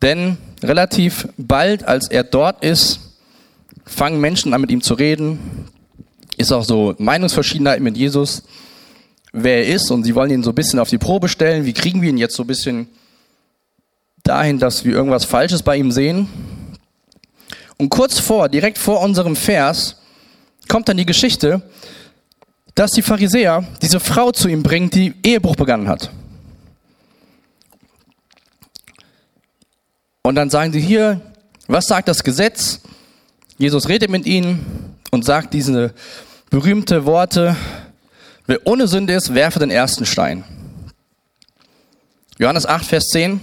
Denn 0.00 0.38
relativ 0.62 1.28
bald, 1.36 1.84
als 1.84 2.08
er 2.08 2.24
dort 2.24 2.64
ist, 2.64 3.00
fangen 3.84 4.20
Menschen 4.20 4.54
an 4.54 4.60
mit 4.60 4.70
ihm 4.70 4.80
zu 4.80 4.94
reden. 4.94 5.66
Ist 6.36 6.52
auch 6.52 6.64
so 6.64 6.94
Meinungsverschiedenheit 6.98 7.80
mit 7.80 7.96
Jesus, 7.96 8.44
wer 9.32 9.66
er 9.66 9.74
ist. 9.74 9.90
Und 9.90 10.04
sie 10.04 10.14
wollen 10.14 10.30
ihn 10.30 10.44
so 10.44 10.52
ein 10.52 10.54
bisschen 10.54 10.78
auf 10.78 10.88
die 10.88 10.98
Probe 10.98 11.28
stellen. 11.28 11.66
Wie 11.66 11.72
kriegen 11.72 12.00
wir 12.00 12.08
ihn 12.08 12.18
jetzt 12.18 12.36
so 12.36 12.44
ein 12.44 12.46
bisschen 12.46 12.88
dahin, 14.22 14.58
dass 14.58 14.84
wir 14.84 14.92
irgendwas 14.92 15.24
Falsches 15.24 15.62
bei 15.62 15.76
ihm 15.76 15.90
sehen. 15.90 16.28
Und 17.76 17.88
kurz 17.88 18.18
vor, 18.18 18.48
direkt 18.48 18.78
vor 18.78 19.00
unserem 19.00 19.36
Vers, 19.36 19.97
kommt 20.68 20.88
dann 20.88 20.96
die 20.96 21.06
Geschichte, 21.06 21.62
dass 22.74 22.92
die 22.92 23.02
Pharisäer 23.02 23.66
diese 23.82 23.98
Frau 23.98 24.30
zu 24.30 24.48
ihm 24.48 24.62
bringen, 24.62 24.90
die 24.90 25.14
Ehebruch 25.24 25.56
begangen 25.56 25.88
hat. 25.88 26.10
Und 30.22 30.34
dann 30.34 30.50
sagen 30.50 30.72
sie 30.72 30.80
hier, 30.80 31.20
was 31.66 31.86
sagt 31.86 32.06
das 32.06 32.22
Gesetz? 32.22 32.80
Jesus 33.56 33.88
redet 33.88 34.10
mit 34.10 34.26
ihnen 34.26 34.94
und 35.10 35.24
sagt 35.24 35.54
diese 35.54 35.92
berühmte 36.50 37.04
Worte, 37.04 37.56
wer 38.46 38.64
ohne 38.66 38.86
Sünde 38.86 39.14
ist, 39.14 39.34
werfe 39.34 39.58
den 39.58 39.70
ersten 39.70 40.06
Stein. 40.06 40.44
Johannes 42.38 42.66
8, 42.66 42.84
Vers 42.84 43.08
10 43.08 43.40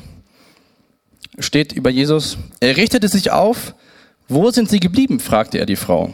steht 1.40 1.74
über 1.74 1.90
Jesus, 1.90 2.38
er 2.62 2.78
richtete 2.78 3.10
sich 3.10 3.32
auf, 3.32 3.76
wo 4.30 4.50
sind 4.52 4.70
sie 4.70 4.80
geblieben? 4.80 5.20
fragte 5.20 5.58
er 5.58 5.66
die 5.66 5.76
Frau. 5.76 6.14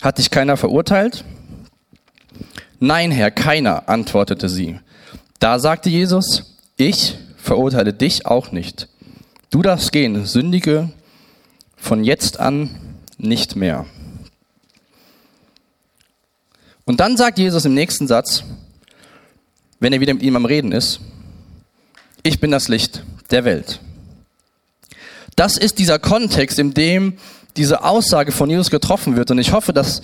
Hat 0.00 0.18
dich 0.18 0.30
keiner 0.30 0.56
verurteilt? 0.56 1.24
Nein, 2.80 3.10
Herr, 3.10 3.30
keiner, 3.30 3.88
antwortete 3.88 4.48
sie. 4.48 4.78
Da 5.38 5.58
sagte 5.58 5.88
Jesus, 5.88 6.56
ich 6.76 7.16
verurteile 7.36 7.92
dich 7.92 8.26
auch 8.26 8.52
nicht. 8.52 8.88
Du 9.50 9.62
darfst 9.62 9.92
gehen, 9.92 10.26
sündige 10.26 10.90
von 11.76 12.02
jetzt 12.02 12.40
an 12.40 12.70
nicht 13.18 13.56
mehr. 13.56 13.86
Und 16.84 17.00
dann 17.00 17.16
sagt 17.16 17.38
Jesus 17.38 17.64
im 17.64 17.74
nächsten 17.74 18.06
Satz, 18.06 18.44
wenn 19.80 19.92
er 19.92 20.00
wieder 20.00 20.14
mit 20.14 20.22
ihm 20.22 20.36
am 20.36 20.44
Reden 20.44 20.72
ist, 20.72 21.00
ich 22.22 22.40
bin 22.40 22.50
das 22.50 22.68
Licht 22.68 23.02
der 23.30 23.44
Welt. 23.44 23.80
Das 25.36 25.56
ist 25.56 25.78
dieser 25.78 25.98
Kontext, 25.98 26.58
in 26.58 26.74
dem 26.74 27.18
diese 27.56 27.84
Aussage 27.84 28.32
von 28.32 28.50
Jesus 28.50 28.70
getroffen 28.70 29.16
wird. 29.16 29.30
Und 29.30 29.38
ich 29.38 29.52
hoffe, 29.52 29.72
dass 29.72 30.02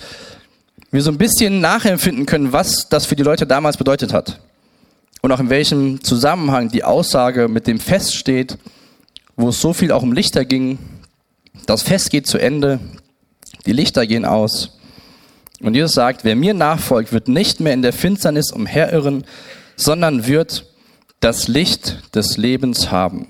wir 0.91 1.01
so 1.01 1.11
ein 1.11 1.17
bisschen 1.17 1.61
nachempfinden 1.61 2.25
können, 2.25 2.53
was 2.53 2.89
das 2.89 3.05
für 3.05 3.15
die 3.15 3.23
Leute 3.23 3.47
damals 3.47 3.77
bedeutet 3.77 4.13
hat. 4.13 4.39
Und 5.21 5.31
auch 5.31 5.39
in 5.39 5.49
welchem 5.49 6.03
Zusammenhang 6.03 6.69
die 6.69 6.83
Aussage 6.83 7.47
mit 7.47 7.67
dem 7.67 7.79
Fest 7.79 8.15
steht, 8.15 8.57
wo 9.35 9.49
es 9.49 9.61
so 9.61 9.73
viel 9.73 9.91
auch 9.91 10.03
um 10.03 10.13
Lichter 10.13 10.45
ging. 10.45 10.79
Das 11.65 11.83
Fest 11.83 12.09
geht 12.09 12.27
zu 12.27 12.37
Ende, 12.37 12.79
die 13.65 13.73
Lichter 13.73 14.07
gehen 14.07 14.25
aus. 14.25 14.77
Und 15.61 15.75
Jesus 15.75 15.93
sagt, 15.93 16.23
wer 16.23 16.35
mir 16.35 16.53
nachfolgt, 16.53 17.13
wird 17.13 17.27
nicht 17.27 17.59
mehr 17.59 17.73
in 17.73 17.83
der 17.83 17.93
Finsternis 17.93 18.51
umherirren, 18.51 19.23
sondern 19.75 20.25
wird 20.25 20.65
das 21.19 21.47
Licht 21.47 22.15
des 22.15 22.37
Lebens 22.37 22.91
haben. 22.91 23.27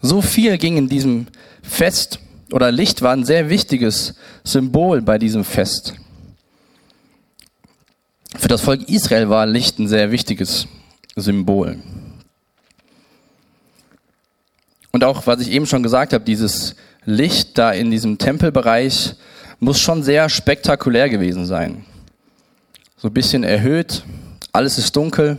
So 0.00 0.22
viel 0.22 0.56
ging 0.58 0.78
in 0.78 0.88
diesem 0.88 1.26
Fest 1.62 2.18
oder 2.52 2.70
Licht 2.70 3.02
war 3.02 3.12
ein 3.12 3.24
sehr 3.24 3.48
wichtiges 3.48 4.14
Symbol 4.44 5.00
bei 5.00 5.18
diesem 5.18 5.44
Fest. 5.44 5.94
Für 8.36 8.48
das 8.48 8.60
Volk 8.60 8.88
Israel 8.88 9.28
war 9.28 9.46
Licht 9.46 9.78
ein 9.78 9.88
sehr 9.88 10.10
wichtiges 10.10 10.66
Symbol. 11.16 11.78
Und 14.90 15.04
auch, 15.04 15.26
was 15.26 15.40
ich 15.40 15.50
eben 15.50 15.66
schon 15.66 15.82
gesagt 15.82 16.12
habe, 16.12 16.24
dieses 16.24 16.76
Licht 17.04 17.56
da 17.58 17.72
in 17.72 17.90
diesem 17.90 18.18
Tempelbereich 18.18 19.14
muss 19.58 19.80
schon 19.80 20.02
sehr 20.02 20.28
spektakulär 20.28 21.08
gewesen 21.08 21.46
sein. 21.46 21.84
So 22.96 23.08
ein 23.08 23.14
bisschen 23.14 23.42
erhöht, 23.42 24.04
alles 24.52 24.78
ist 24.78 24.94
dunkel. 24.94 25.38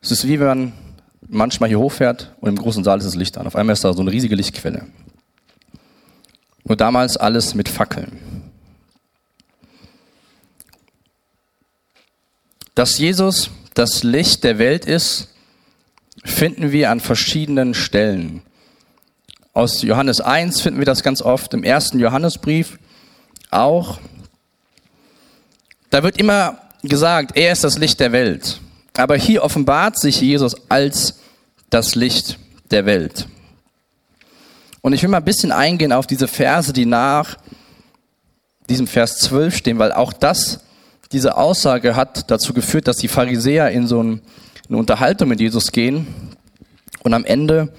Es 0.00 0.10
ist 0.10 0.26
wie 0.26 0.40
wenn 0.40 0.46
man 0.46 0.72
manchmal 1.30 1.68
hier 1.68 1.78
hochfährt 1.78 2.34
und 2.40 2.48
im 2.48 2.56
großen 2.56 2.84
Saal 2.84 2.98
ist 2.98 3.04
das 3.04 3.14
Licht 3.14 3.38
an. 3.38 3.46
Auf 3.46 3.56
einmal 3.56 3.72
ist 3.72 3.84
da 3.84 3.92
so 3.92 4.02
eine 4.02 4.12
riesige 4.12 4.34
Lichtquelle. 4.34 4.86
Und 6.64 6.80
damals 6.80 7.16
alles 7.16 7.54
mit 7.54 7.68
Fackeln. 7.68 8.18
Dass 12.74 12.98
Jesus 12.98 13.50
das 13.74 14.02
Licht 14.02 14.44
der 14.44 14.58
Welt 14.58 14.84
ist, 14.84 15.28
finden 16.24 16.72
wir 16.72 16.90
an 16.90 17.00
verschiedenen 17.00 17.74
Stellen. 17.74 18.42
Aus 19.52 19.82
Johannes 19.82 20.20
1 20.20 20.60
finden 20.60 20.78
wir 20.78 20.86
das 20.86 21.02
ganz 21.02 21.22
oft, 21.22 21.54
im 21.54 21.64
ersten 21.64 21.98
Johannesbrief 21.98 22.78
auch. 23.50 23.98
Da 25.90 26.02
wird 26.02 26.18
immer 26.18 26.58
gesagt, 26.82 27.36
er 27.36 27.52
ist 27.52 27.64
das 27.64 27.78
Licht 27.78 28.00
der 28.00 28.12
Welt. 28.12 28.60
Aber 29.00 29.16
hier 29.16 29.42
offenbart 29.42 29.98
sich 29.98 30.20
Jesus 30.20 30.54
als 30.68 31.20
das 31.70 31.94
Licht 31.94 32.38
der 32.70 32.86
Welt. 32.86 33.26
Und 34.82 34.92
ich 34.92 35.02
will 35.02 35.10
mal 35.10 35.18
ein 35.18 35.24
bisschen 35.24 35.52
eingehen 35.52 35.92
auf 35.92 36.06
diese 36.06 36.28
Verse, 36.28 36.72
die 36.72 36.86
nach 36.86 37.36
diesem 38.68 38.86
Vers 38.86 39.18
12 39.18 39.56
stehen, 39.56 39.78
weil 39.78 39.92
auch 39.92 40.12
das, 40.12 40.60
diese 41.12 41.36
Aussage 41.36 41.96
hat 41.96 42.30
dazu 42.30 42.54
geführt, 42.54 42.88
dass 42.88 42.96
die 42.96 43.08
Pharisäer 43.08 43.70
in 43.70 43.86
so 43.86 44.02
ein 44.02 44.22
eine 44.70 44.78
Unterhaltung 44.78 45.28
mit 45.28 45.40
Jesus 45.40 45.72
gehen 45.72 46.06
und 47.02 47.12
am 47.12 47.24
Ende, 47.24 47.72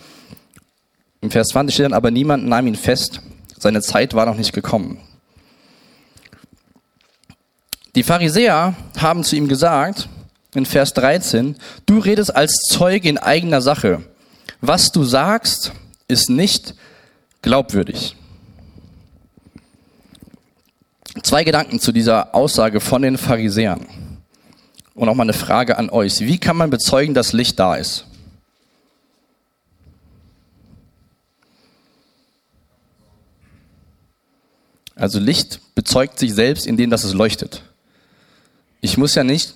im 1.21 1.31
Vers 1.31 1.47
20 1.49 1.73
steht 1.73 1.85
dann, 1.85 1.93
aber 1.93 2.11
niemand 2.11 2.45
nahm 2.45 2.67
ihn 2.67 2.75
fest, 2.75 3.21
seine 3.57 3.81
Zeit 3.81 4.13
war 4.13 4.25
noch 4.25 4.35
nicht 4.35 4.51
gekommen. 4.51 4.99
Die 7.95 8.03
Pharisäer 8.03 8.75
haben 8.97 9.23
zu 9.23 9.37
ihm 9.37 9.47
gesagt, 9.47 10.09
in 10.55 10.65
Vers 10.65 10.93
13, 10.93 11.55
du 11.85 11.99
redest 11.99 12.35
als 12.35 12.53
Zeuge 12.69 13.07
in 13.07 13.17
eigener 13.17 13.61
Sache. 13.61 14.03
Was 14.59 14.91
du 14.91 15.03
sagst, 15.03 15.71
ist 16.07 16.29
nicht 16.29 16.75
glaubwürdig. 17.41 18.15
Zwei 21.23 21.43
Gedanken 21.43 21.79
zu 21.79 21.91
dieser 21.91 22.35
Aussage 22.35 22.79
von 22.79 23.01
den 23.01 23.17
Pharisäern. 23.17 23.85
Und 24.93 25.09
auch 25.09 25.15
mal 25.15 25.23
eine 25.23 25.33
Frage 25.33 25.77
an 25.77 25.89
euch. 25.89 26.19
Wie 26.19 26.37
kann 26.37 26.57
man 26.57 26.69
bezeugen, 26.69 27.13
dass 27.13 27.33
Licht 27.33 27.57
da 27.59 27.75
ist? 27.75 28.05
Also 34.95 35.19
Licht 35.19 35.59
bezeugt 35.73 36.19
sich 36.19 36.33
selbst, 36.33 36.67
indem 36.67 36.89
dass 36.89 37.03
es 37.03 37.13
leuchtet. 37.13 37.63
Ich 38.81 38.97
muss 38.97 39.15
ja 39.15 39.23
nicht 39.23 39.55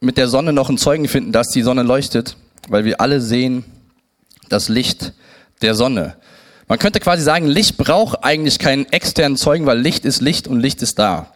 mit 0.00 0.16
der 0.16 0.28
Sonne 0.28 0.52
noch 0.52 0.68
einen 0.68 0.78
Zeugen 0.78 1.08
finden, 1.08 1.32
dass 1.32 1.48
die 1.48 1.62
Sonne 1.62 1.82
leuchtet, 1.82 2.36
weil 2.68 2.84
wir 2.84 3.00
alle 3.00 3.20
sehen 3.20 3.64
das 4.48 4.68
Licht 4.68 5.12
der 5.62 5.74
Sonne. 5.74 6.16
Man 6.68 6.78
könnte 6.78 7.00
quasi 7.00 7.22
sagen, 7.22 7.46
Licht 7.46 7.76
braucht 7.76 8.24
eigentlich 8.24 8.58
keinen 8.58 8.86
externen 8.86 9.36
Zeugen, 9.36 9.66
weil 9.66 9.78
Licht 9.78 10.04
ist 10.04 10.20
Licht 10.20 10.48
und 10.48 10.60
Licht 10.60 10.82
ist 10.82 10.98
da. 10.98 11.32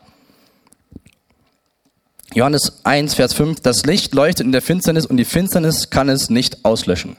Johannes 2.35 2.81
1, 2.85 3.15
Vers 3.15 3.33
5, 3.35 3.61
das 3.61 3.85
Licht 3.85 4.15
leuchtet 4.15 4.47
in 4.47 4.53
der 4.53 4.63
Finsternis 4.63 5.07
und 5.07 5.17
die 5.17 5.25
Finsternis 5.25 5.91
kann 5.91 6.09
es 6.09 6.31
nicht 6.31 6.65
auslöschen. 6.65 7.17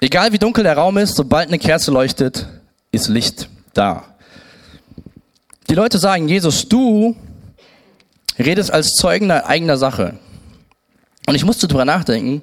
Egal 0.00 0.32
wie 0.32 0.38
dunkel 0.38 0.64
der 0.64 0.76
Raum 0.76 0.96
ist, 0.96 1.16
sobald 1.16 1.48
eine 1.48 1.58
Kerze 1.58 1.90
leuchtet, 1.90 2.46
ist 2.92 3.08
Licht 3.08 3.48
da. 3.74 4.04
Die 5.68 5.74
Leute 5.74 5.98
sagen, 5.98 6.28
Jesus, 6.28 6.68
du 6.68 7.16
redest 8.40 8.72
als 8.72 8.94
Zeugen 8.94 9.30
eigener 9.30 9.76
Sache. 9.76 10.18
Und 11.26 11.34
ich 11.34 11.44
musste 11.44 11.68
darüber 11.68 11.84
nachdenken, 11.84 12.42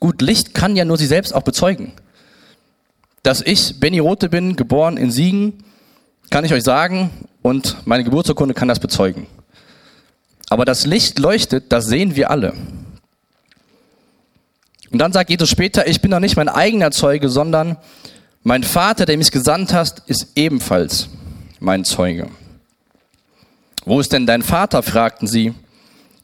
gut, 0.00 0.22
Licht 0.22 0.54
kann 0.54 0.76
ja 0.76 0.84
nur 0.84 0.96
sie 0.96 1.06
selbst 1.06 1.34
auch 1.34 1.42
bezeugen. 1.42 1.92
Dass 3.22 3.40
ich 3.40 3.78
Benny 3.78 3.98
Rote 3.98 4.28
bin, 4.28 4.56
geboren 4.56 4.96
in 4.96 5.10
Siegen, 5.10 5.64
kann 6.30 6.44
ich 6.44 6.52
euch 6.52 6.62
sagen 6.62 7.10
und 7.42 7.76
meine 7.84 8.04
Geburtsurkunde 8.04 8.54
kann 8.54 8.68
das 8.68 8.80
bezeugen. 8.80 9.26
Aber 10.48 10.64
das 10.64 10.86
Licht 10.86 11.18
leuchtet, 11.18 11.72
das 11.72 11.86
sehen 11.86 12.16
wir 12.16 12.30
alle. 12.30 12.54
Und 14.90 14.98
dann 14.98 15.12
sagt 15.12 15.30
Jesus 15.30 15.48
später, 15.48 15.86
ich 15.86 16.02
bin 16.02 16.10
doch 16.10 16.20
nicht 16.20 16.36
mein 16.36 16.48
eigener 16.48 16.90
Zeuge, 16.90 17.28
sondern 17.28 17.78
mein 18.42 18.62
Vater, 18.62 19.06
der 19.06 19.16
mich 19.16 19.30
gesandt 19.30 19.72
hat, 19.72 20.02
ist 20.06 20.32
ebenfalls 20.34 21.08
mein 21.60 21.84
Zeuge. 21.84 22.28
Wo 23.84 24.00
ist 24.00 24.12
denn 24.12 24.26
dein 24.26 24.42
Vater? 24.42 24.82
fragten 24.82 25.26
sie. 25.26 25.54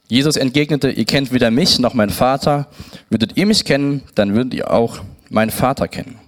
Jesus 0.08 0.36
entgegnete, 0.36 0.90
ihr 0.90 1.04
kennt 1.04 1.32
weder 1.32 1.50
mich 1.50 1.78
noch 1.78 1.92
meinen 1.94 2.10
Vater. 2.10 2.68
Würdet 3.10 3.36
ihr 3.36 3.46
mich 3.46 3.64
kennen, 3.64 4.02
dann 4.14 4.34
würdet 4.34 4.54
ihr 4.54 4.70
auch 4.70 5.00
meinen 5.28 5.50
Vater 5.50 5.88
kennen. 5.88 6.18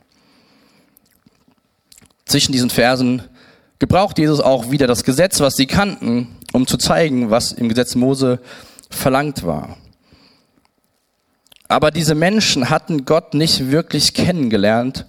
Zwischen 2.27 2.53
diesen 2.53 2.71
Versen 2.71 3.23
gebraucht 3.79 4.19
Jesus 4.19 4.41
auch 4.41 4.71
wieder 4.71 4.87
das 4.87 5.05
Gesetz, 5.05 5.41
was 5.41 5.55
sie 5.55 5.67
kannten, 5.67 6.29
um 6.53 6.67
zu 6.67 6.77
zeigen, 6.77 7.31
was 7.31 7.53
im 7.53 7.69
Gesetz 7.69 7.95
Mose 7.95 8.41
verlangt 8.91 9.45
war. 9.47 9.77
Aber 11.69 11.91
diese 11.91 12.15
Menschen 12.15 12.69
hatten 12.69 13.05
Gott 13.05 13.33
nicht 13.33 13.71
wirklich 13.71 14.13
kennengelernt 14.13 15.07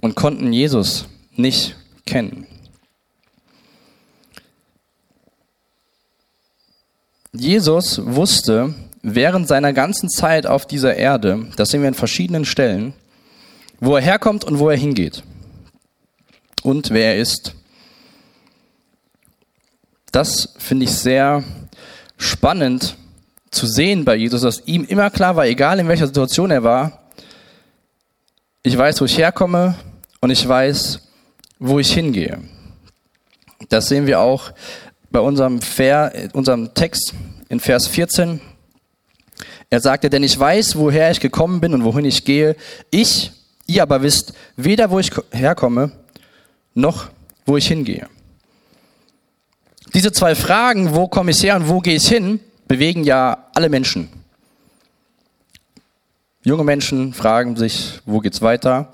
und 0.00 0.14
konnten 0.14 0.52
Jesus 0.52 1.06
nicht 1.36 1.76
kennen. 2.06 2.46
Jesus 7.34 7.98
wusste, 8.04 8.74
während 9.02 9.48
seiner 9.48 9.72
ganzen 9.72 10.10
Zeit 10.10 10.46
auf 10.46 10.66
dieser 10.66 10.96
Erde, 10.96 11.46
das 11.56 11.70
sehen 11.70 11.80
wir 11.80 11.88
in 11.88 11.94
verschiedenen 11.94 12.44
Stellen, 12.44 12.92
wo 13.80 13.96
er 13.96 14.02
herkommt 14.02 14.44
und 14.44 14.58
wo 14.58 14.68
er 14.68 14.76
hingeht. 14.76 15.22
Und 16.62 16.90
wer 16.90 17.14
er 17.14 17.20
ist. 17.20 17.54
Das 20.12 20.54
finde 20.58 20.84
ich 20.84 20.92
sehr 20.92 21.42
spannend 22.18 22.96
zu 23.50 23.66
sehen 23.66 24.04
bei 24.04 24.14
Jesus, 24.14 24.42
dass 24.42 24.66
ihm 24.66 24.84
immer 24.84 25.08
klar 25.08 25.34
war, 25.34 25.46
egal 25.46 25.80
in 25.80 25.88
welcher 25.88 26.06
Situation 26.06 26.50
er 26.50 26.62
war, 26.62 27.02
ich 28.62 28.76
weiß, 28.76 29.00
wo 29.00 29.06
ich 29.06 29.16
herkomme 29.16 29.74
und 30.20 30.30
ich 30.30 30.46
weiß, 30.46 31.00
wo 31.58 31.78
ich 31.78 31.92
hingehe. 31.92 32.40
Das 33.70 33.88
sehen 33.88 34.06
wir 34.06 34.20
auch 34.20 34.52
bei 35.12 35.20
unserem, 35.20 35.60
Ver, 35.60 36.12
unserem 36.32 36.74
Text 36.74 37.14
in 37.48 37.60
Vers 37.60 37.86
14. 37.86 38.40
Er 39.70 39.80
sagte, 39.80 40.10
denn 40.10 40.22
ich 40.22 40.38
weiß, 40.38 40.76
woher 40.76 41.10
ich 41.10 41.20
gekommen 41.20 41.60
bin 41.60 41.74
und 41.74 41.84
wohin 41.84 42.04
ich 42.04 42.24
gehe. 42.24 42.56
Ich, 42.90 43.32
ihr 43.66 43.82
aber 43.82 44.02
wisst 44.02 44.32
weder, 44.56 44.90
wo 44.90 44.98
ich 44.98 45.10
herkomme, 45.30 45.92
noch 46.74 47.08
wo 47.46 47.56
ich 47.56 47.68
hingehe. 47.68 48.08
Diese 49.94 50.12
zwei 50.12 50.34
Fragen, 50.34 50.94
wo 50.94 51.06
komme 51.08 51.30
ich 51.30 51.42
her 51.42 51.56
und 51.56 51.68
wo 51.68 51.80
gehe 51.80 51.96
ich 51.96 52.08
hin, 52.08 52.40
bewegen 52.66 53.04
ja 53.04 53.46
alle 53.54 53.68
Menschen. 53.68 54.08
Junge 56.44 56.64
Menschen 56.64 57.12
fragen 57.12 57.56
sich, 57.56 58.00
wo 58.04 58.20
geht's 58.20 58.40
weiter? 58.40 58.92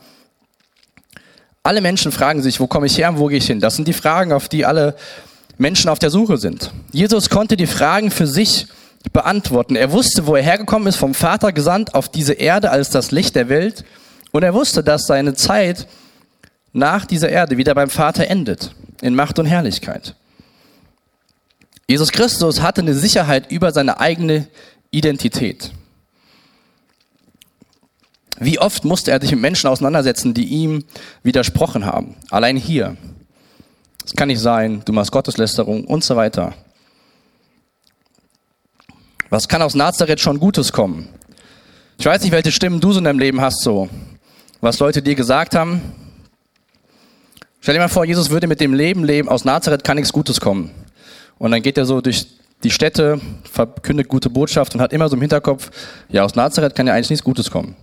Alle 1.62 1.80
Menschen 1.80 2.12
fragen 2.12 2.42
sich, 2.42 2.60
wo 2.60 2.66
komme 2.66 2.86
ich 2.86 2.98
her 2.98 3.10
und 3.10 3.18
wo 3.18 3.26
gehe 3.26 3.38
ich 3.38 3.46
hin? 3.46 3.60
Das 3.60 3.76
sind 3.76 3.88
die 3.88 3.92
Fragen, 3.92 4.32
auf 4.32 4.48
die 4.48 4.66
alle 4.66 4.96
Menschen 5.58 5.90
auf 5.90 5.98
der 5.98 6.10
Suche 6.10 6.38
sind. 6.38 6.72
Jesus 6.92 7.28
konnte 7.28 7.56
die 7.56 7.66
Fragen 7.66 8.10
für 8.10 8.26
sich 8.26 8.66
beantworten. 9.12 9.76
Er 9.76 9.92
wusste, 9.92 10.26
wo 10.26 10.36
er 10.36 10.42
hergekommen 10.42 10.88
ist, 10.88 10.96
vom 10.96 11.14
Vater 11.14 11.52
gesandt 11.52 11.94
auf 11.94 12.08
diese 12.08 12.34
Erde 12.34 12.70
als 12.70 12.90
das 12.90 13.10
Licht 13.10 13.34
der 13.36 13.48
Welt. 13.48 13.84
Und 14.30 14.42
er 14.42 14.54
wusste, 14.54 14.82
dass 14.82 15.06
seine 15.06 15.34
Zeit 15.34 15.86
nach 16.72 17.04
dieser 17.04 17.28
Erde 17.28 17.56
wieder 17.56 17.74
beim 17.74 17.90
Vater 17.90 18.28
endet, 18.28 18.74
in 19.00 19.14
Macht 19.14 19.38
und 19.38 19.46
Herrlichkeit. 19.46 20.14
Jesus 21.88 22.12
Christus 22.12 22.60
hatte 22.60 22.82
eine 22.82 22.94
Sicherheit 22.94 23.50
über 23.50 23.72
seine 23.72 23.98
eigene 23.98 24.46
Identität. 24.90 25.72
Wie 28.38 28.58
oft 28.58 28.84
musste 28.84 29.10
er 29.10 29.20
sich 29.20 29.32
mit 29.32 29.40
Menschen 29.40 29.68
auseinandersetzen, 29.68 30.34
die 30.34 30.44
ihm 30.44 30.84
widersprochen 31.22 31.86
haben? 31.86 32.14
Allein 32.30 32.56
hier. 32.56 32.96
Es 34.08 34.16
kann 34.16 34.28
nicht 34.28 34.40
sein, 34.40 34.80
du 34.86 34.94
machst 34.94 35.12
Gotteslästerung 35.12 35.84
und 35.84 36.02
so 36.02 36.16
weiter. 36.16 36.54
Was 39.28 39.46
kann 39.48 39.60
aus 39.60 39.74
Nazareth 39.74 40.18
schon 40.18 40.40
Gutes 40.40 40.72
kommen? 40.72 41.10
Ich 41.98 42.06
weiß 42.06 42.22
nicht, 42.22 42.32
welche 42.32 42.50
Stimmen 42.50 42.80
du 42.80 42.90
so 42.92 43.00
in 43.00 43.04
deinem 43.04 43.18
Leben 43.18 43.42
hast, 43.42 43.62
so. 43.62 43.90
Was 44.62 44.78
Leute 44.78 45.02
dir 45.02 45.14
gesagt 45.14 45.54
haben. 45.54 45.82
Stell 47.60 47.74
dir 47.74 47.80
mal 47.80 47.88
vor, 47.88 48.06
Jesus 48.06 48.30
würde 48.30 48.46
mit 48.46 48.62
dem 48.62 48.72
Leben 48.72 49.04
leben, 49.04 49.28
aus 49.28 49.44
Nazareth 49.44 49.84
kann 49.84 49.96
nichts 49.96 50.14
Gutes 50.14 50.40
kommen. 50.40 50.70
Und 51.36 51.50
dann 51.50 51.60
geht 51.60 51.76
er 51.76 51.84
so 51.84 52.00
durch 52.00 52.28
die 52.64 52.70
Städte, 52.70 53.20
verkündet 53.44 54.08
gute 54.08 54.30
Botschaft 54.30 54.74
und 54.74 54.80
hat 54.80 54.94
immer 54.94 55.10
so 55.10 55.16
im 55.16 55.20
Hinterkopf, 55.20 55.70
ja, 56.08 56.24
aus 56.24 56.34
Nazareth 56.34 56.74
kann 56.74 56.86
ja 56.86 56.94
eigentlich 56.94 57.10
nichts 57.10 57.24
Gutes 57.24 57.50
kommen. 57.50 57.76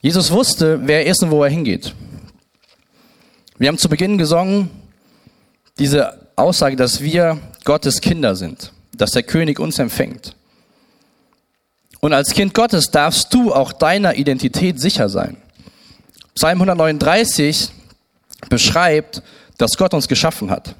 Jesus 0.00 0.30
wusste, 0.30 0.80
wer 0.84 1.04
er 1.04 1.10
ist 1.10 1.22
und 1.22 1.30
wo 1.30 1.44
er 1.44 1.50
hingeht. 1.50 1.94
Wir 3.58 3.68
haben 3.68 3.76
zu 3.76 3.90
Beginn 3.90 4.16
gesungen, 4.16 4.70
diese 5.78 6.28
Aussage, 6.36 6.76
dass 6.76 7.00
wir 7.00 7.38
Gottes 7.64 8.00
Kinder 8.00 8.36
sind, 8.36 8.72
dass 8.92 9.12
der 9.12 9.22
König 9.22 9.58
uns 9.58 9.78
empfängt. 9.78 10.34
Und 12.00 12.12
als 12.12 12.32
Kind 12.32 12.54
Gottes 12.54 12.90
darfst 12.90 13.32
du 13.32 13.52
auch 13.52 13.72
deiner 13.72 14.16
Identität 14.16 14.80
sicher 14.80 15.08
sein. 15.08 15.36
Psalm 16.34 16.58
139 16.60 17.70
beschreibt, 18.48 19.22
dass 19.56 19.76
Gott 19.76 19.94
uns 19.94 20.08
geschaffen 20.08 20.50
hat. 20.50 20.74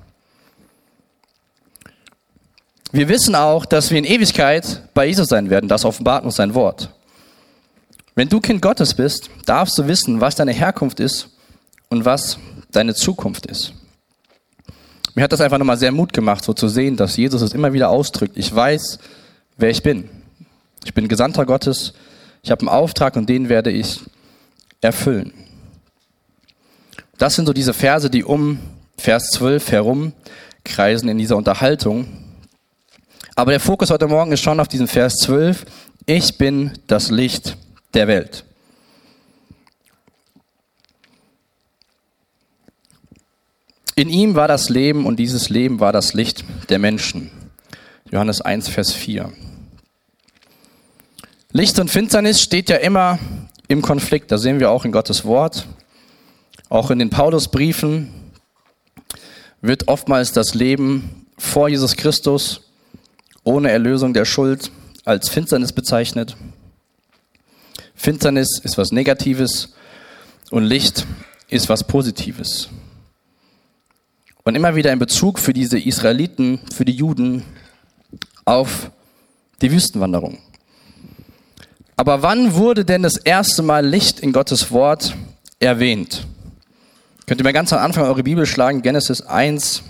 Wir 2.92 3.08
wissen 3.08 3.34
auch, 3.34 3.64
dass 3.64 3.90
wir 3.90 3.98
in 3.98 4.04
Ewigkeit 4.04 4.82
bei 4.94 5.06
Jesus 5.06 5.28
sein 5.28 5.50
werden. 5.50 5.68
Das 5.68 5.84
offenbart 5.84 6.24
uns 6.24 6.36
sein 6.36 6.54
Wort. 6.54 6.90
Wenn 8.14 8.28
du 8.28 8.40
Kind 8.40 8.62
Gottes 8.62 8.94
bist, 8.94 9.30
darfst 9.46 9.76
du 9.78 9.88
wissen, 9.88 10.20
was 10.20 10.36
deine 10.36 10.52
Herkunft 10.52 11.00
ist 11.00 11.28
und 11.88 12.04
was 12.04 12.38
deine 12.70 12.94
Zukunft 12.94 13.46
ist. 13.46 13.72
Mir 15.14 15.22
hat 15.22 15.32
das 15.32 15.40
einfach 15.40 15.58
nochmal 15.58 15.76
sehr 15.76 15.92
Mut 15.92 16.12
gemacht, 16.12 16.44
so 16.44 16.52
zu 16.52 16.68
sehen, 16.68 16.96
dass 16.96 17.16
Jesus 17.16 17.40
es 17.40 17.52
immer 17.52 17.72
wieder 17.72 17.88
ausdrückt. 17.88 18.36
Ich 18.36 18.54
weiß, 18.54 18.98
wer 19.56 19.70
ich 19.70 19.82
bin. 19.82 20.08
Ich 20.84 20.92
bin 20.92 21.06
Gesandter 21.06 21.46
Gottes. 21.46 21.94
Ich 22.42 22.50
habe 22.50 22.62
einen 22.62 22.68
Auftrag 22.68 23.16
und 23.16 23.28
den 23.28 23.48
werde 23.48 23.70
ich 23.70 24.00
erfüllen. 24.80 25.32
Das 27.16 27.36
sind 27.36 27.46
so 27.46 27.52
diese 27.52 27.72
Verse, 27.72 28.10
die 28.10 28.24
um 28.24 28.58
Vers 28.98 29.30
12 29.30 29.70
herum 29.70 30.12
kreisen 30.64 31.08
in 31.08 31.18
dieser 31.18 31.36
Unterhaltung. 31.36 32.06
Aber 33.36 33.52
der 33.52 33.60
Fokus 33.60 33.90
heute 33.90 34.08
Morgen 34.08 34.32
ist 34.32 34.42
schon 34.42 34.60
auf 34.60 34.68
diesen 34.68 34.88
Vers 34.88 35.14
12. 35.18 35.64
Ich 36.06 36.38
bin 36.38 36.72
das 36.86 37.10
Licht 37.10 37.56
der 37.94 38.08
Welt. 38.08 38.44
In 43.96 44.08
ihm 44.08 44.34
war 44.34 44.48
das 44.48 44.70
Leben 44.70 45.06
und 45.06 45.16
dieses 45.16 45.50
Leben 45.50 45.78
war 45.78 45.92
das 45.92 46.14
Licht 46.14 46.44
der 46.68 46.80
Menschen. 46.80 47.30
Johannes 48.10 48.40
1, 48.40 48.68
Vers 48.68 48.92
4. 48.92 49.32
Licht 51.52 51.78
und 51.78 51.88
Finsternis 51.88 52.40
steht 52.40 52.68
ja 52.68 52.76
immer 52.76 53.20
im 53.68 53.82
Konflikt. 53.82 54.32
Da 54.32 54.38
sehen 54.38 54.58
wir 54.58 54.70
auch 54.70 54.84
in 54.84 54.90
Gottes 54.90 55.24
Wort. 55.24 55.66
Auch 56.68 56.90
in 56.90 56.98
den 56.98 57.10
Paulusbriefen 57.10 58.12
wird 59.60 59.86
oftmals 59.86 60.32
das 60.32 60.54
Leben 60.54 61.26
vor 61.38 61.68
Jesus 61.68 61.94
Christus 61.94 62.62
ohne 63.44 63.70
Erlösung 63.70 64.12
der 64.12 64.24
Schuld 64.24 64.72
als 65.04 65.28
Finsternis 65.28 65.72
bezeichnet. 65.72 66.36
Finsternis 67.94 68.58
ist 68.64 68.76
was 68.76 68.90
Negatives 68.90 69.74
und 70.50 70.64
Licht 70.64 71.06
ist 71.48 71.68
was 71.68 71.84
Positives. 71.84 72.68
Und 74.46 74.56
immer 74.56 74.76
wieder 74.76 74.92
in 74.92 74.98
Bezug 74.98 75.38
für 75.38 75.54
diese 75.54 75.78
Israeliten, 75.78 76.60
für 76.70 76.84
die 76.84 76.92
Juden 76.92 77.44
auf 78.44 78.90
die 79.62 79.72
Wüstenwanderung. 79.72 80.38
Aber 81.96 82.20
wann 82.20 82.52
wurde 82.54 82.84
denn 82.84 83.02
das 83.02 83.16
erste 83.16 83.62
Mal 83.62 83.86
Licht 83.86 84.20
in 84.20 84.34
Gottes 84.34 84.70
Wort 84.70 85.16
erwähnt? 85.60 86.26
Könnt 87.26 87.40
ihr 87.40 87.44
mal 87.44 87.54
ganz 87.54 87.72
am 87.72 87.78
Anfang 87.78 88.04
eure 88.04 88.22
Bibel 88.22 88.44
schlagen, 88.44 88.82
Genesis 88.82 89.22
1, 89.22 89.82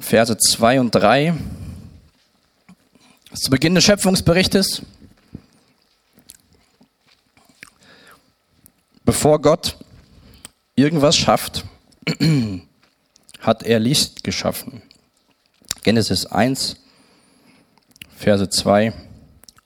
Verse 0.00 0.36
2 0.36 0.80
und 0.80 0.90
3. 0.90 1.34
Zu 3.34 3.50
Beginn 3.50 3.76
des 3.76 3.84
Schöpfungsberichtes, 3.84 4.82
bevor 9.04 9.40
Gott 9.40 9.76
irgendwas 10.78 11.16
schafft, 11.16 11.64
hat 13.40 13.62
er 13.64 13.78
Licht 13.78 14.24
geschaffen. 14.24 14.82
Genesis 15.82 16.26
1, 16.26 16.76
Verse 18.16 18.48
2 18.48 18.92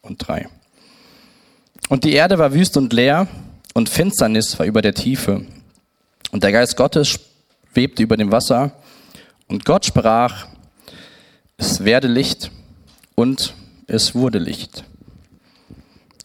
und 0.03 0.27
3. 0.27 0.49
Und 1.89 2.05
die 2.05 2.13
Erde 2.13 2.39
war 2.39 2.53
wüst 2.53 2.77
und 2.77 2.93
leer 2.93 3.29
und 3.75 3.89
Finsternis 3.89 4.59
war 4.59 4.67
über 4.67 4.83
der 4.83 4.95
Tiefe. 4.95 5.47
Und 6.31 6.43
der 6.43 6.53
Geist 6.53 6.77
Gottes 6.77 7.19
schwebte 7.73 8.03
über 8.03 8.17
dem 8.17 8.33
Wasser. 8.33 8.73
Und 9.49 9.65
Gott 9.65 9.85
sprach, 9.85 10.47
es 11.57 11.85
werde 11.85 12.09
Licht 12.09 12.51
und 13.15 13.55
es 13.87 14.15
wurde 14.15 14.39
Licht. 14.39 14.85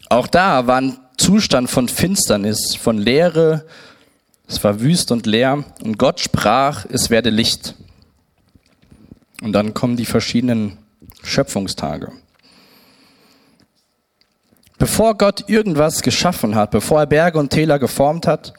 Auch 0.09 0.27
da 0.27 0.67
war 0.67 0.77
ein 0.79 0.97
Zustand 1.17 1.69
von 1.69 1.89
Finsternis, 1.89 2.75
von 2.75 2.97
Leere, 2.97 3.65
es 4.47 4.63
war 4.63 4.79
wüst 4.79 5.11
und 5.11 5.25
leer 5.25 5.65
und 5.83 5.97
Gott 5.97 6.19
sprach, 6.19 6.85
es 6.89 7.09
werde 7.09 7.29
Licht. 7.29 7.75
Und 9.41 9.51
dann 9.51 9.73
kommen 9.73 9.97
die 9.97 10.05
verschiedenen 10.05 10.77
Schöpfungstage. 11.23 12.11
Bevor 14.79 15.17
Gott 15.17 15.49
irgendwas 15.49 16.01
geschaffen 16.01 16.55
hat, 16.55 16.71
bevor 16.71 17.01
er 17.01 17.07
Berge 17.07 17.39
und 17.39 17.49
Täler 17.49 17.79
geformt 17.79 18.27
hat, 18.27 18.53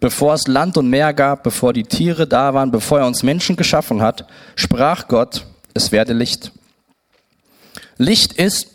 bevor 0.00 0.34
es 0.34 0.46
Land 0.46 0.76
und 0.76 0.88
Meer 0.88 1.12
gab, 1.12 1.42
bevor 1.42 1.72
die 1.72 1.82
Tiere 1.84 2.26
da 2.26 2.54
waren, 2.54 2.70
bevor 2.70 3.00
er 3.00 3.06
uns 3.06 3.22
Menschen 3.22 3.56
geschaffen 3.56 4.02
hat, 4.02 4.26
sprach 4.56 5.08
Gott, 5.08 5.46
es 5.74 5.92
werde 5.92 6.14
Licht. 6.14 6.52
Licht 7.96 8.32
ist 8.32 8.74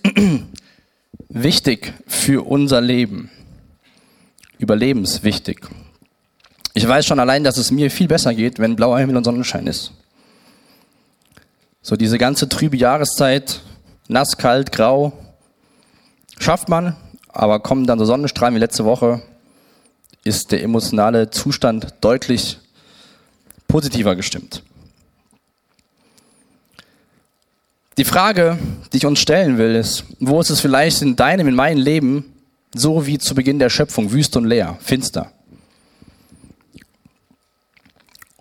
wichtig 1.30 1.94
für 2.08 2.46
unser 2.46 2.82
Leben. 2.82 3.32
Überlebenswichtig. 4.60 5.68
Ich 6.74 6.88
weiß 6.88 7.06
schon 7.06 7.20
allein, 7.20 7.44
dass 7.44 7.58
es 7.58 7.70
mir 7.70 7.92
viel 7.92 8.08
besser 8.08 8.34
geht, 8.34 8.58
wenn 8.58 8.76
blauer 8.76 9.00
Himmel 9.00 9.18
und 9.18 9.24
Sonnenschein 9.24 9.68
ist. 9.68 9.92
So 11.82 11.96
diese 11.96 12.18
ganze 12.18 12.50
trübe 12.50 12.78
Jahreszeit, 12.78 13.62
nass, 14.08 14.38
kalt, 14.38 14.72
grau, 14.72 15.14
schafft 16.40 16.70
man, 16.70 16.96
aber 17.30 17.60
kommen 17.60 17.86
dann 17.86 18.00
so 18.00 18.06
Sonnenstrahlen 18.06 18.56
wie 18.56 18.60
letzte 18.60 18.86
Woche, 18.86 19.22
ist 20.24 20.52
der 20.52 20.64
emotionale 20.64 21.30
Zustand 21.30 21.94
deutlich 22.02 22.58
positiver 23.68 24.16
gestimmt. 24.16 24.64
Die 27.98 28.06
Frage, 28.06 28.58
die 28.92 28.98
ich 28.98 29.06
uns 29.06 29.20
stellen 29.20 29.60
will, 29.60 29.76
ist, 29.76 30.06
wo 30.20 30.42
ist 30.42 30.50
es 30.50 30.62
vielleicht 30.62 31.04
in 31.04 31.16
deinem, 31.16 31.48
in 31.48 31.56
meinem 31.56 31.78
Leben 31.78 32.34
so 32.74 33.06
wie 33.06 33.20
zu 33.20 33.36
Beginn 33.36 33.60
der 33.60 33.70
Schöpfung, 33.70 34.12
wüst 34.12 34.36
und 34.36 34.46
leer, 34.46 34.78
finster? 34.82 35.32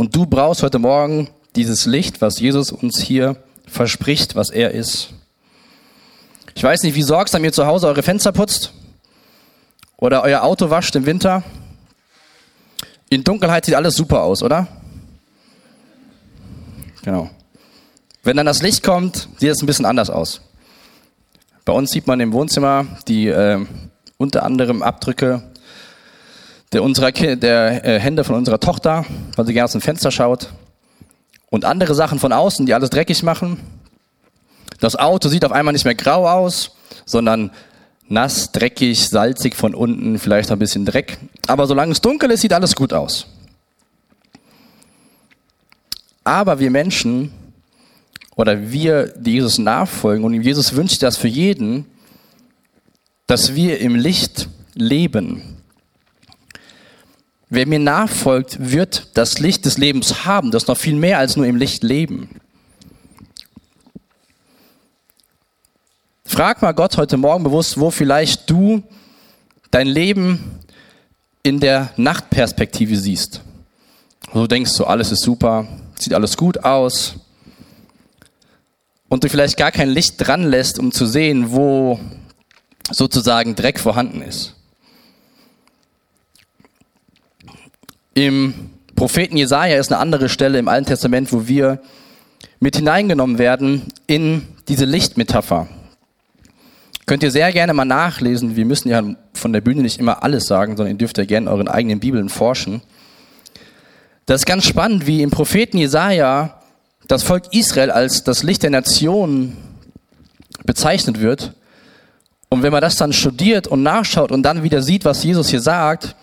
Und 0.02 0.16
du 0.16 0.26
brauchst 0.26 0.64
heute 0.64 0.80
Morgen 0.80 1.30
dieses 1.54 1.86
Licht, 1.86 2.20
was 2.20 2.40
Jesus 2.40 2.72
uns 2.72 2.98
hier 2.98 3.36
verspricht, 3.68 4.34
was 4.34 4.50
er 4.50 4.72
ist. 4.72 5.14
Ich 6.56 6.64
weiß 6.64 6.82
nicht, 6.82 6.96
wie 6.96 7.04
sorgsam 7.04 7.44
ihr 7.44 7.52
zu 7.52 7.66
Hause 7.66 7.86
eure 7.86 8.02
Fenster 8.02 8.32
putzt 8.32 8.72
oder 9.96 10.24
euer 10.24 10.42
Auto 10.42 10.70
wascht 10.70 10.96
im 10.96 11.06
Winter. 11.06 11.44
In 13.10 13.22
Dunkelheit 13.22 13.64
sieht 13.64 13.76
alles 13.76 13.94
super 13.94 14.24
aus, 14.24 14.42
oder? 14.42 14.66
Genau. 17.04 17.30
Wenn 18.24 18.36
dann 18.36 18.46
das 18.46 18.60
Licht 18.60 18.82
kommt, 18.82 19.28
sieht 19.38 19.50
es 19.50 19.62
ein 19.62 19.66
bisschen 19.66 19.86
anders 19.86 20.10
aus. 20.10 20.40
Bei 21.64 21.74
uns 21.74 21.92
sieht 21.92 22.08
man 22.08 22.18
im 22.18 22.32
Wohnzimmer 22.32 22.86
die 23.06 23.28
äh, 23.28 23.64
unter 24.16 24.42
anderem 24.42 24.82
Abdrücke 24.82 25.51
der, 26.72 26.82
unserer, 26.82 27.12
der 27.12 27.85
äh, 27.85 28.00
Hände 28.00 28.24
von 28.24 28.35
unserer 28.35 28.61
Tochter, 28.61 29.04
weil 29.37 29.46
sie 29.46 29.52
gerne 29.52 29.64
aus 29.64 29.72
dem 29.72 29.80
Fenster 29.80 30.11
schaut. 30.11 30.52
Und 31.50 31.64
andere 31.64 31.94
Sachen 31.94 32.18
von 32.18 32.32
außen, 32.32 32.64
die 32.64 32.74
alles 32.74 32.90
dreckig 32.90 33.22
machen. 33.22 33.61
Das 34.80 34.96
Auto 34.96 35.28
sieht 35.28 35.44
auf 35.44 35.52
einmal 35.52 35.72
nicht 35.72 35.85
mehr 35.85 35.94
grau 35.94 36.26
aus, 36.26 36.76
sondern 37.04 37.50
nass, 38.08 38.52
dreckig, 38.52 39.08
salzig 39.08 39.54
von 39.54 39.74
unten, 39.74 40.18
vielleicht 40.18 40.50
ein 40.50 40.58
bisschen 40.58 40.87
Dreck. 40.87 41.18
Aber 41.46 41.66
solange 41.66 41.92
es 41.92 42.00
dunkel 42.00 42.30
ist, 42.30 42.40
sieht 42.40 42.52
alles 42.52 42.74
gut 42.74 42.92
aus. 42.92 43.26
Aber 46.24 46.58
wir 46.58 46.70
Menschen 46.70 47.32
oder 48.35 48.70
wir, 48.70 49.08
die 49.08 49.32
Jesus 49.32 49.58
nachfolgen 49.58 50.24
und 50.24 50.40
Jesus 50.40 50.74
wünscht 50.74 51.02
das 51.02 51.16
für 51.16 51.28
jeden, 51.28 51.85
dass 53.26 53.54
wir 53.54 53.80
im 53.80 53.94
Licht 53.94 54.48
leben. 54.74 55.51
Wer 57.54 57.66
mir 57.66 57.78
nachfolgt, 57.78 58.56
wird 58.72 59.08
das 59.12 59.38
Licht 59.38 59.66
des 59.66 59.76
Lebens 59.76 60.24
haben, 60.24 60.50
das 60.50 60.68
noch 60.68 60.78
viel 60.78 60.96
mehr 60.96 61.18
als 61.18 61.36
nur 61.36 61.44
im 61.44 61.56
Licht 61.56 61.82
leben. 61.82 62.40
Frag 66.24 66.62
mal 66.62 66.72
Gott 66.72 66.96
heute 66.96 67.18
Morgen 67.18 67.44
bewusst, 67.44 67.78
wo 67.78 67.90
vielleicht 67.90 68.48
du 68.48 68.82
dein 69.70 69.86
Leben 69.86 70.60
in 71.42 71.60
der 71.60 71.90
Nachtperspektive 71.98 72.96
siehst. 72.96 73.42
Du 74.32 74.46
denkst 74.46 74.70
so, 74.70 74.86
alles 74.86 75.12
ist 75.12 75.22
super, 75.22 75.68
sieht 75.98 76.14
alles 76.14 76.38
gut 76.38 76.64
aus. 76.64 77.16
Und 79.10 79.24
du 79.24 79.28
vielleicht 79.28 79.58
gar 79.58 79.72
kein 79.72 79.90
Licht 79.90 80.14
dran 80.16 80.44
lässt, 80.44 80.78
um 80.78 80.90
zu 80.90 81.04
sehen, 81.04 81.52
wo 81.52 82.00
sozusagen 82.90 83.54
Dreck 83.56 83.78
vorhanden 83.78 84.22
ist. 84.22 84.54
Im 88.14 88.70
Propheten 88.94 89.37
Jesaja 89.37 89.79
ist 89.79 89.90
eine 89.90 90.01
andere 90.01 90.29
Stelle 90.29 90.59
im 90.59 90.68
Alten 90.68 90.87
Testament, 90.87 91.33
wo 91.33 91.48
wir 91.48 91.81
mit 92.61 92.77
hineingenommen 92.77 93.38
werden 93.38 93.83
in 94.07 94.46
diese 94.68 94.85
Lichtmetapher. 94.85 95.66
Könnt 97.07 97.22
ihr 97.22 97.31
sehr 97.31 97.53
gerne 97.53 97.75
mal 97.75 97.85
nachlesen. 97.85 98.55
Wir 98.55 98.64
müssen 98.64 98.88
ja 98.88 99.03
von 99.33 99.53
der 99.53 99.61
Bühne 99.62 99.83
nicht 99.83 99.98
immer 99.98 100.22
alles 100.22 100.44
sagen, 100.44 100.77
sondern 100.77 100.94
ihr 100.94 100.98
dürft 100.98 101.18
ja 101.18 101.25
gerne 101.25 101.51
euren 101.51 101.68
eigenen 101.68 102.01
Bibeln 102.01 102.29
forschen. 102.29 102.83
Das 104.27 104.42
ist 104.42 104.46
ganz 104.46 104.66
spannend, 104.66 105.07
wie 105.07 105.22
im 105.22 105.31
Propheten 105.31 105.79
Jesaja 105.79 106.61
das 107.09 107.22
Volk 107.22 107.44
Israel 107.53 107.90
als 107.90 108.25
das 108.25 108.42
Licht 108.42 108.62
der 108.62 108.70
Nation 108.70 109.57
bezeichnet 110.64 111.20
wird. 111.20 111.55
Und 112.51 112.62
wenn 112.62 112.72
man 112.72 112.83
das 112.83 112.96
dann 112.96 113.12
studiert 113.12 113.66
und 113.66 113.83
nachschaut 113.83 114.31
und 114.31 114.42
dann 114.42 114.62
wieder 114.62 114.83
sieht, 114.83 115.05
was 115.05 115.25
Jesus 115.25 115.48
hier 115.48 115.61
sagt, 115.61 116.14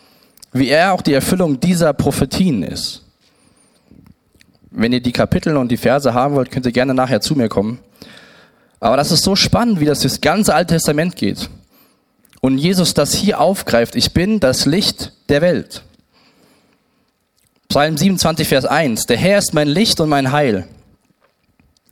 wie 0.52 0.70
er 0.70 0.94
auch 0.94 1.02
die 1.02 1.14
Erfüllung 1.14 1.60
dieser 1.60 1.94
Prophetien 1.94 2.64
ist. 2.64 3.04
Wenn 4.72 4.94
ihr 4.94 5.02
die 5.02 5.12
Kapitel 5.12 5.58
und 5.58 5.70
die 5.70 5.78
Verse 5.78 6.14
haben 6.14 6.36
wollt, 6.36 6.52
könnt 6.52 6.66
ihr 6.66 6.72
gerne 6.72 6.94
nachher 6.94 7.22
zu 7.22 7.36
mir 7.36 7.50
kommen. 7.50 7.80
Aber 8.80 8.98
das 8.98 9.12
ist 9.12 9.24
so 9.24 9.36
spannend, 9.36 9.80
wie 9.80 9.86
das 9.86 10.00
das 10.00 10.22
ganze 10.22 10.54
Alte 10.54 10.76
Testament 10.76 11.16
geht. 11.16 11.50
Und 12.42 12.58
Jesus 12.58 12.94
das 12.94 13.14
hier 13.14 13.40
aufgreift. 13.40 13.96
Ich 13.96 14.14
bin 14.14 14.40
das 14.40 14.66
Licht 14.66 15.12
der 15.28 15.42
Welt. 15.42 15.84
Psalm 17.68 17.98
27, 17.98 18.48
Vers 18.48 18.66
1. 18.66 19.06
Der 19.06 19.18
Herr 19.18 19.38
ist 19.40 19.54
mein 19.54 19.68
Licht 19.68 20.00
und 20.00 20.10
mein 20.10 20.32
Heil. 20.32 20.68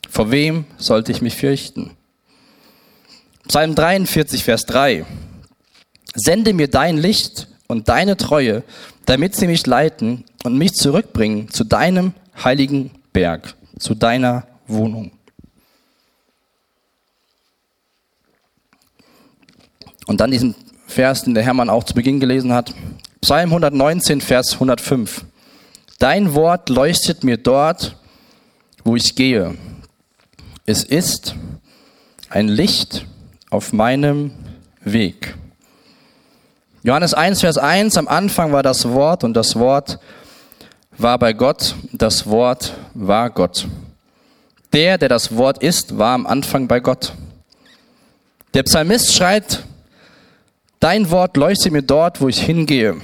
Vor 0.10 0.32
wem 0.32 0.66
sollte 0.78 1.12
ich 1.12 1.22
mich 1.22 1.36
fürchten? 1.36 1.92
Psalm 3.48 3.76
43, 3.76 4.44
Vers 4.44 4.66
3. 4.66 5.06
Sende 6.16 6.54
mir 6.54 6.70
dein 6.70 6.98
Licht 6.98 7.48
und 7.68 7.90
deine 7.90 8.18
Treue, 8.18 8.64
damit 9.06 9.36
sie 9.36 9.48
mich 9.48 9.66
leiten 9.66 10.26
und 10.44 10.58
mich 10.58 10.74
zurückbringen 10.74 11.50
zu 11.50 11.64
deinem 11.64 12.14
heiligen 12.44 12.92
Berg, 13.14 13.56
zu 13.80 13.96
deiner 13.96 14.48
Wohnung. 14.68 15.12
Und 20.08 20.22
dann 20.22 20.32
diesen 20.32 20.56
Vers, 20.88 21.24
den 21.24 21.34
der 21.34 21.44
Hermann 21.44 21.70
auch 21.70 21.84
zu 21.84 21.94
Beginn 21.94 22.20
gelesen 22.20 22.54
hat. 22.54 22.74
Psalm 23.22 23.50
119, 23.50 24.22
Vers 24.22 24.54
105. 24.54 25.26
Dein 26.00 26.34
Wort 26.34 26.70
leuchtet 26.70 27.24
mir 27.24 27.38
dort, 27.38 27.98
wo 28.84 28.96
ich 28.96 29.16
gehe. 29.16 29.56
Es 30.66 30.84
ist 30.84 31.36
ein 32.30 32.48
Licht 32.48 33.06
auf 33.50 33.74
meinem 33.74 34.32
Weg. 34.84 35.36
Johannes 36.84 37.14
1, 37.14 37.42
Vers 37.42 37.58
1, 37.58 37.98
am 37.98 38.08
Anfang 38.08 38.52
war 38.52 38.64
das 38.64 38.88
Wort 38.88 39.24
und 39.24 39.34
das 39.34 39.56
Wort 39.56 40.00
war 40.98 41.18
bei 41.20 41.34
Gott, 41.34 41.76
das 41.92 42.28
Wort 42.28 42.74
war 42.94 43.30
Gott. 43.30 43.68
Der, 44.74 44.98
der 44.98 45.10
das 45.10 45.36
Wort 45.36 45.62
ist, 45.64 45.98
war 45.98 46.14
am 46.14 46.28
Anfang 46.28 46.68
bei 46.68 46.80
Gott. 46.80 47.14
Der 48.54 48.64
Psalmist 48.64 49.14
schreit, 49.14 49.64
dein 50.80 51.10
Wort 51.10 51.38
leuchtet 51.38 51.72
mir 51.72 51.84
dort, 51.84 52.22
wo 52.22 52.28
ich 52.28 52.42
hingehe. 52.42 52.96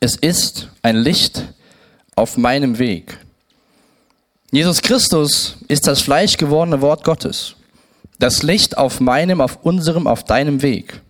Es 0.00 0.16
ist 0.16 0.68
ein 0.82 0.96
Licht 0.96 1.44
auf 2.16 2.36
meinem 2.36 2.78
Weg. 2.78 3.18
Jesus 4.50 4.82
Christus 4.82 5.56
ist 5.68 5.86
das 5.86 6.02
fleischgewordene 6.02 6.80
Wort 6.80 7.04
Gottes 7.04 7.56
das 8.22 8.44
Licht 8.44 8.78
auf 8.78 9.00
meinem, 9.00 9.40
auf 9.40 9.58
unserem, 9.62 10.06
auf 10.06 10.22
deinem 10.22 10.62
Weg. 10.62 11.00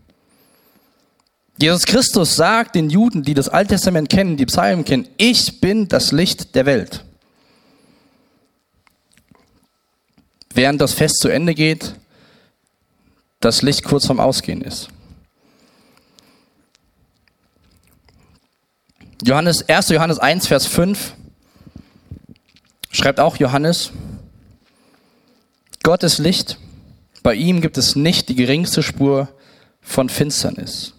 Jesus 1.62 1.86
Christus 1.86 2.34
sagt 2.34 2.74
den 2.74 2.90
Juden, 2.90 3.22
die 3.22 3.34
das 3.34 3.48
Alte 3.48 3.74
Testament 3.74 4.08
kennen, 4.08 4.36
die 4.36 4.46
Psalmen 4.46 4.84
kennen, 4.84 5.08
ich 5.16 5.60
bin 5.60 5.86
das 5.86 6.10
Licht 6.10 6.56
der 6.56 6.66
Welt. 6.66 7.04
Während 10.52 10.80
das 10.80 10.92
Fest 10.92 11.18
zu 11.20 11.28
Ende 11.28 11.54
geht, 11.54 11.94
das 13.38 13.62
Licht 13.62 13.84
kurz 13.84 14.06
vorm 14.06 14.18
Ausgehen 14.18 14.60
ist. 14.60 14.88
Johannes, 19.22 19.68
1. 19.68 19.90
Johannes 19.90 20.18
1, 20.18 20.48
Vers 20.48 20.66
5 20.66 21.14
schreibt 22.90 23.20
auch 23.20 23.36
Johannes, 23.36 23.92
Gott 25.84 26.02
ist 26.02 26.18
Licht 26.18 26.58
bei 27.22 27.34
ihm 27.34 27.60
gibt 27.60 27.78
es 27.78 27.94
nicht 27.94 28.28
die 28.28 28.34
geringste 28.34 28.82
Spur 28.82 29.28
von 29.80 30.08
Finsternis. 30.08 30.94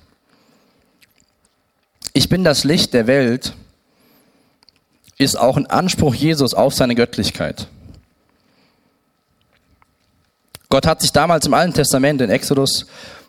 Ich 2.14 2.30
bin 2.30 2.44
das 2.44 2.64
Licht 2.64 2.94
der 2.94 3.08
Welt 3.08 3.54
ist 5.18 5.36
auch 5.36 5.58
ein 5.58 5.68
Anspruch 5.68 6.14
Jesus 6.14 6.54
auf 6.54 6.74
seine 6.74 6.96
Göttlichkeit. 6.96 7.68
Gott 10.70 10.86
hat 10.86 11.02
sich 11.02 11.12
damals 11.12 11.46
im 11.46 11.54
Alten 11.54 11.74
Testament, 11.74 12.22
in 12.22 12.30
Exodus, 12.30 12.86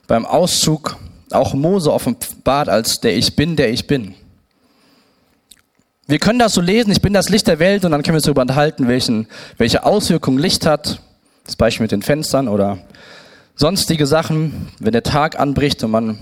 beim 0.07 0.27
Auszug 0.27 0.97
auch 1.31 1.55
Mose 1.55 1.93
offenbart 1.93 2.69
als 2.69 3.01
der 3.01 3.17
Ich 3.17 3.37
bin, 3.37 3.57
der 3.57 3.71
ich 3.71 3.87
bin. 3.87 4.15
Wir 6.07 6.19
können 6.19 6.39
das 6.39 6.53
so 6.53 6.61
lesen, 6.61 6.91
ich 6.91 7.01
bin 7.01 7.15
das 7.15 7.31
Licht 7.31 7.47
der 7.47 7.59
Welt 7.59 7.85
und 7.85 7.93
dann 7.93 8.03
können 8.03 8.15
wir 8.15 8.19
uns 8.19 8.25
darüber 8.25 8.43
unterhalten, 8.43 8.89
welchen, 8.89 9.27
welche 9.57 9.85
Auswirkungen 9.85 10.39
Licht 10.39 10.67
hat, 10.67 11.01
das 11.47 11.57
Beispiel 11.57 11.85
mit 11.85 11.93
den 11.93 12.03
Fenstern 12.03 12.49
oder 12.49 12.79
sonstige 13.57 14.07
Sachen, 14.07 14.69
wenn 14.79 14.93
der 14.93 15.03
Tag 15.03 15.39
anbricht 15.39 15.83
und 15.83 15.91
man 15.91 16.19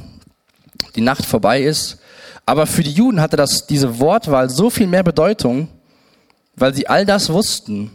die 0.95 1.01
Nacht 1.01 1.27
vorbei 1.27 1.63
ist. 1.63 1.99
Aber 2.45 2.67
für 2.67 2.83
die 2.83 2.93
Juden 2.93 3.21
hatte 3.21 3.37
das, 3.37 3.67
diese 3.67 3.99
Wortwahl 4.01 4.51
so 4.51 4.71
viel 4.71 4.87
mehr 4.87 5.03
Bedeutung, 5.03 5.69
weil 6.57 6.75
sie 6.75 6.89
all 6.89 7.07
das 7.07 7.31
wussten 7.31 7.91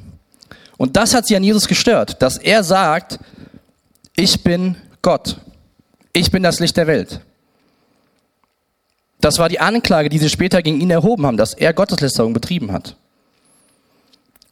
Und 0.78 0.96
das 0.96 1.14
hat 1.14 1.26
sie 1.28 1.36
an 1.36 1.44
Jesus 1.44 1.68
gestört, 1.68 2.22
dass 2.22 2.38
er 2.38 2.64
sagt, 2.64 3.20
ich 4.16 4.44
bin 4.44 4.76
Gott. 5.02 5.38
Ich 6.14 6.32
bin 6.32 6.44
das 6.44 6.60
Licht 6.60 6.78
der 6.78 6.88
Welt. 6.88 7.22
Das 9.20 9.40
war 9.40 9.50
die 9.50 9.60
Anklage, 9.60 10.10
die 10.10 10.20
sie 10.20 10.30
später 10.30 10.62
gegen 10.62 10.80
ihn 10.80 10.92
erhoben 10.92 11.26
haben, 11.26 11.38
dass 11.38 11.54
er 11.54 11.74
Gotteslästerung 11.74 12.34
betrieben 12.34 12.72
hat. 12.72 12.96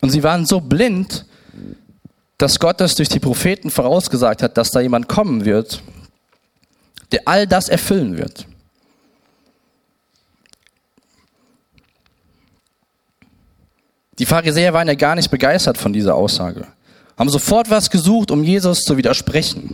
Und 0.02 0.10
sie 0.10 0.24
waren 0.24 0.46
so 0.46 0.60
blind, 0.60 1.26
dass 2.38 2.60
Gott 2.60 2.82
es 2.82 2.96
durch 2.96 3.10
die 3.10 3.20
Propheten 3.20 3.70
vorausgesagt 3.70 4.44
hat, 4.44 4.58
dass 4.58 4.72
da 4.72 4.82
jemand 4.82 5.08
kommen 5.08 5.46
wird, 5.46 5.82
der 7.12 7.22
all 7.26 7.48
das 7.48 7.70
erfüllen 7.70 8.18
wird. 8.18 8.46
Die 14.20 14.26
Pharisäer 14.26 14.74
waren 14.74 14.88
ja 14.88 14.96
gar 14.96 15.16
nicht 15.16 15.30
begeistert 15.30 15.78
von 15.78 15.92
dieser 15.94 16.16
Aussage, 16.16 16.68
haben 17.18 17.30
sofort 17.30 17.70
was 17.70 17.90
gesucht, 17.90 18.32
um 18.32 18.44
Jesus 18.44 18.80
zu 18.80 18.98
widersprechen. 18.98 19.74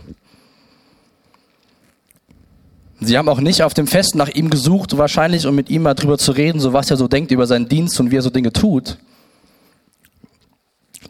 Sie 3.00 3.18
haben 3.18 3.28
auch 3.28 3.40
nicht 3.40 3.62
auf 3.62 3.74
dem 3.74 3.88
Fest 3.88 4.14
nach 4.14 4.28
ihm 4.28 4.48
gesucht, 4.48 4.96
wahrscheinlich 4.96 5.46
um 5.46 5.54
mit 5.54 5.70
ihm 5.70 5.82
mal 5.82 5.94
drüber 5.94 6.18
zu 6.18 6.32
reden, 6.32 6.60
so 6.60 6.72
was 6.72 6.90
er 6.90 6.96
so 6.96 7.08
denkt 7.08 7.32
über 7.32 7.46
seinen 7.46 7.68
Dienst 7.68 7.98
und 7.98 8.10
wie 8.10 8.16
er 8.16 8.22
so 8.22 8.30
Dinge 8.30 8.52
tut, 8.52 8.98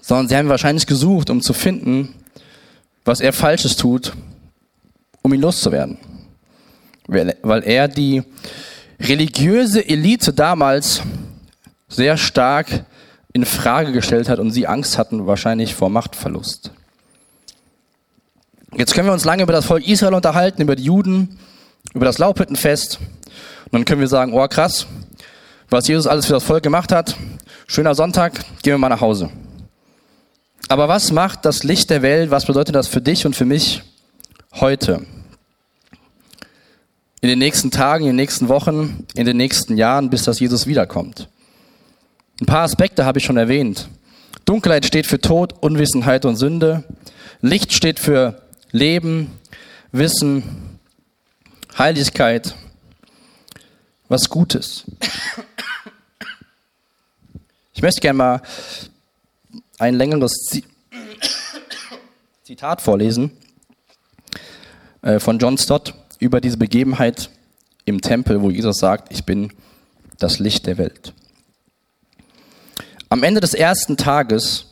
sondern 0.01 0.29
sie 0.29 0.37
haben 0.37 0.49
wahrscheinlich 0.49 0.87
gesucht, 0.87 1.29
um 1.29 1.43
zu 1.43 1.53
finden, 1.53 2.15
was 3.05 3.21
er 3.21 3.33
Falsches 3.33 3.77
tut, 3.77 4.13
um 5.23 5.33
ihn 5.35 5.41
loszuwerden. 5.41 5.99
Weil 7.07 7.63
er 7.65 7.89
die 7.89 8.23
religiöse 9.01 9.87
Elite 9.87 10.33
damals 10.33 11.03
sehr 11.89 12.17
stark 12.17 12.85
in 13.33 13.47
Frage 13.47 13.93
gestellt 13.93 14.29
hat 14.29 14.39
und 14.39 14.51
sie 14.51 14.67
Angst 14.67 14.99
hatten 14.99 15.27
wahrscheinlich 15.27 15.75
vor 15.75 15.89
Machtverlust. 15.89 16.71
Jetzt 18.77 18.95
können 18.95 19.09
wir 19.09 19.13
uns 19.13 19.25
lange 19.25 19.43
über 19.43 19.53
das 19.53 19.67
Volk 19.67 19.87
Israel 19.87 20.15
unterhalten, 20.15 20.63
über 20.63 20.77
die 20.77 20.85
Juden, 20.85 21.39
über 21.95 22.05
das 22.05 22.19
Laubhüttenfest. 22.19 22.99
Und 23.67 23.73
dann 23.73 23.85
können 23.85 24.01
wir 24.01 24.09
sagen, 24.09 24.33
oh 24.33 24.47
krass, 24.49 24.87
was 25.69 25.89
Jesus 25.89 26.07
alles 26.07 26.27
für 26.27 26.35
das 26.35 26.45
Volk 26.45 26.63
gemacht 26.63 26.93
hat. 26.93 27.17
Schöner 27.67 27.95
Sonntag, 27.95 28.35
gehen 28.63 28.75
wir 28.75 28.79
mal 28.79 28.89
nach 28.89 29.01
Hause. 29.01 29.31
Aber 30.69 30.89
was 30.89 31.13
macht 31.13 31.45
das 31.45 31.65
Licht 31.65 31.91
der 31.91 32.03
Welt, 32.03 32.31
was 32.31 32.47
bedeutet 32.47 32.75
das 32.75 32.89
für 32.89 33.01
dich 33.01 33.27
und 33.27 33.37
für 33.37 33.45
mich 33.45 33.83
heute? 34.55 35.05
In 37.21 37.29
den 37.29 37.39
nächsten 37.39 37.71
Tagen, 37.71 38.05
in 38.05 38.11
den 38.11 38.17
nächsten 38.17 38.49
Wochen, 38.49 39.07
in 39.15 39.27
den 39.27 39.37
nächsten 39.37 39.77
Jahren, 39.77 40.11
bis 40.11 40.25
das 40.25 40.41
Jesus 40.41 40.67
wiederkommt. 40.67 41.29
Ein 42.43 42.47
paar 42.47 42.65
Aspekte 42.65 43.05
habe 43.05 43.21
ich 43.21 43.25
schon 43.25 43.37
erwähnt. 43.37 43.89
Dunkelheit 44.47 44.85
steht 44.85 45.07
für 45.07 45.21
Tod, 45.21 45.55
Unwissenheit 45.63 46.25
und 46.25 46.35
Sünde. 46.35 46.83
Licht 47.41 47.73
steht 47.73 48.01
für 48.01 48.43
Leben, 48.73 49.31
Wissen, 49.93 50.81
Heiligkeit, 51.79 52.57
was 54.09 54.29
Gutes. 54.29 54.83
Ich 57.75 57.81
möchte 57.81 58.01
gerne 58.01 58.17
mal 58.17 58.43
ein 59.79 59.95
längeres 59.95 60.33
Zitat 62.43 62.81
vorlesen 62.83 63.31
äh, 65.03 65.21
von 65.21 65.39
John 65.39 65.57
Stott 65.59 65.95
über 66.19 66.41
diese 66.41 66.57
Begebenheit 66.57 67.31
im 67.85 68.01
Tempel, 68.01 68.43
wo 68.43 68.51
Jesus 68.51 68.79
sagt, 68.79 69.13
ich 69.13 69.25
bin 69.25 69.53
das 70.19 70.41
Licht 70.41 70.67
der 70.67 70.79
Welt. 70.79 71.15
Am 73.13 73.25
Ende 73.25 73.43
des 73.43 73.53
ersten 73.53 73.99
Tages 73.99 74.69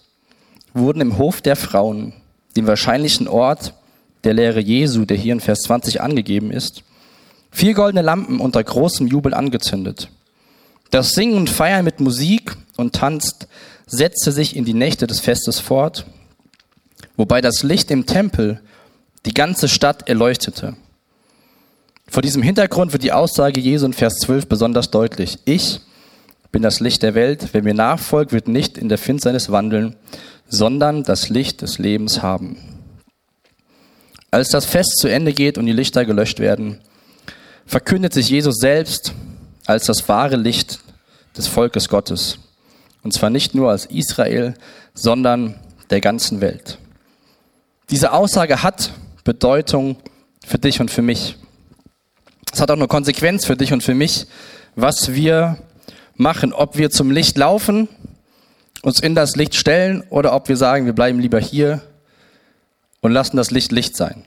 wurden 0.72 1.02
im 1.02 1.18
Hof 1.18 1.42
der 1.42 1.56
Frauen, 1.56 2.14
dem 2.56 2.66
wahrscheinlichen 2.66 3.28
Ort 3.28 3.74
der 4.24 4.32
Lehre 4.32 4.60
Jesu, 4.60 5.04
der 5.04 5.18
hier 5.18 5.34
in 5.34 5.40
Vers 5.40 5.58
20 5.64 6.00
angegeben 6.00 6.50
ist, 6.50 6.82
vier 7.50 7.74
goldene 7.74 8.00
Lampen 8.00 8.40
unter 8.40 8.64
großem 8.64 9.08
Jubel 9.08 9.34
angezündet. 9.34 10.08
Das 10.88 11.10
Singen 11.10 11.36
und 11.36 11.50
Feiern 11.50 11.84
mit 11.84 12.00
Musik 12.00 12.56
und 12.78 12.94
Tanz 12.94 13.36
setzte 13.86 14.32
sich 14.32 14.56
in 14.56 14.64
die 14.64 14.72
Nächte 14.72 15.06
des 15.06 15.20
Festes 15.20 15.60
fort, 15.60 16.06
wobei 17.18 17.42
das 17.42 17.62
Licht 17.62 17.90
im 17.90 18.06
Tempel 18.06 18.62
die 19.26 19.34
ganze 19.34 19.68
Stadt 19.68 20.08
erleuchtete. 20.08 20.76
Vor 22.08 22.22
diesem 22.22 22.42
Hintergrund 22.42 22.94
wird 22.94 23.02
die 23.02 23.12
Aussage 23.12 23.60
Jesu 23.60 23.84
in 23.84 23.92
Vers 23.92 24.14
12 24.20 24.46
besonders 24.46 24.90
deutlich. 24.90 25.40
Ich 25.44 25.82
bin 26.52 26.62
das 26.62 26.80
Licht 26.80 27.02
der 27.02 27.14
Welt. 27.14 27.48
Wer 27.52 27.62
mir 27.62 27.74
nachfolgt, 27.74 28.32
wird 28.32 28.48
nicht 28.48 28.76
in 28.76 28.88
der 28.88 28.98
Finsternis 28.98 29.50
wandeln, 29.50 29.96
sondern 30.48 31.02
das 31.04 31.28
Licht 31.28 31.62
des 31.62 31.78
Lebens 31.78 32.22
haben. 32.22 32.56
Als 34.30 34.50
das 34.50 34.64
Fest 34.64 34.98
zu 34.98 35.08
Ende 35.08 35.32
geht 35.32 35.58
und 35.58 35.66
die 35.66 35.72
Lichter 35.72 36.04
gelöscht 36.04 36.38
werden, 36.38 36.80
verkündet 37.66 38.12
sich 38.12 38.28
Jesus 38.28 38.56
selbst 38.56 39.12
als 39.66 39.86
das 39.86 40.08
wahre 40.08 40.36
Licht 40.36 40.80
des 41.36 41.46
Volkes 41.46 41.88
Gottes. 41.88 42.38
Und 43.02 43.12
zwar 43.12 43.30
nicht 43.30 43.54
nur 43.54 43.70
als 43.70 43.86
Israel, 43.86 44.54
sondern 44.94 45.58
der 45.90 46.00
ganzen 46.00 46.40
Welt. 46.40 46.78
Diese 47.90 48.12
Aussage 48.12 48.62
hat 48.62 48.92
Bedeutung 49.24 49.96
für 50.44 50.58
dich 50.58 50.80
und 50.80 50.90
für 50.90 51.02
mich. 51.02 51.36
Es 52.52 52.60
hat 52.60 52.70
auch 52.70 52.76
eine 52.76 52.88
Konsequenz 52.88 53.44
für 53.44 53.56
dich 53.56 53.72
und 53.72 53.82
für 53.82 53.94
mich, 53.94 54.26
was 54.74 55.12
wir 55.12 55.58
machen, 56.20 56.52
ob 56.52 56.76
wir 56.76 56.90
zum 56.90 57.10
Licht 57.10 57.36
laufen, 57.38 57.88
uns 58.82 59.00
in 59.00 59.14
das 59.14 59.36
Licht 59.36 59.56
stellen 59.56 60.04
oder 60.10 60.34
ob 60.34 60.48
wir 60.48 60.56
sagen, 60.56 60.86
wir 60.86 60.92
bleiben 60.92 61.18
lieber 61.18 61.40
hier 61.40 61.82
und 63.00 63.12
lassen 63.12 63.36
das 63.36 63.50
Licht 63.50 63.72
Licht 63.72 63.96
sein. 63.96 64.24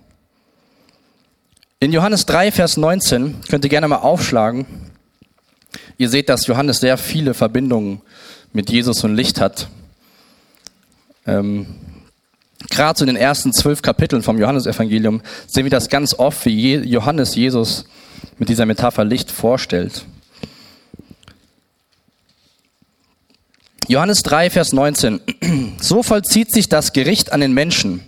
In 1.79 1.91
Johannes 1.91 2.25
3, 2.25 2.51
Vers 2.51 2.77
19 2.77 3.41
könnt 3.49 3.63
ihr 3.63 3.69
gerne 3.69 3.87
mal 3.87 3.97
aufschlagen. 3.97 4.65
Ihr 5.97 6.09
seht, 6.09 6.29
dass 6.29 6.47
Johannes 6.47 6.79
sehr 6.79 6.97
viele 6.97 7.33
Verbindungen 7.33 8.01
mit 8.53 8.69
Jesus 8.69 9.03
und 9.03 9.15
Licht 9.15 9.39
hat. 9.39 9.67
Ähm, 11.25 11.67
Gerade 12.69 12.97
so 12.97 13.03
in 13.03 13.07
den 13.07 13.17
ersten 13.17 13.51
zwölf 13.53 13.81
Kapiteln 13.81 14.23
vom 14.23 14.39
Johannesevangelium 14.39 15.21
sehen 15.45 15.65
wir 15.65 15.69
das 15.69 15.89
ganz 15.89 16.17
oft, 16.17 16.45
wie 16.45 16.75
Johannes 16.75 17.35
Jesus 17.35 17.85
mit 18.39 18.49
dieser 18.49 18.65
Metapher 18.65 19.03
Licht 19.03 19.29
vorstellt. 19.29 20.05
Johannes 23.87 24.23
3, 24.23 24.49
Vers 24.49 24.73
19. 24.73 25.21
So 25.81 26.03
vollzieht 26.03 26.51
sich 26.51 26.69
das 26.69 26.93
Gericht 26.93 27.33
an 27.33 27.41
den 27.41 27.53
Menschen. 27.53 28.01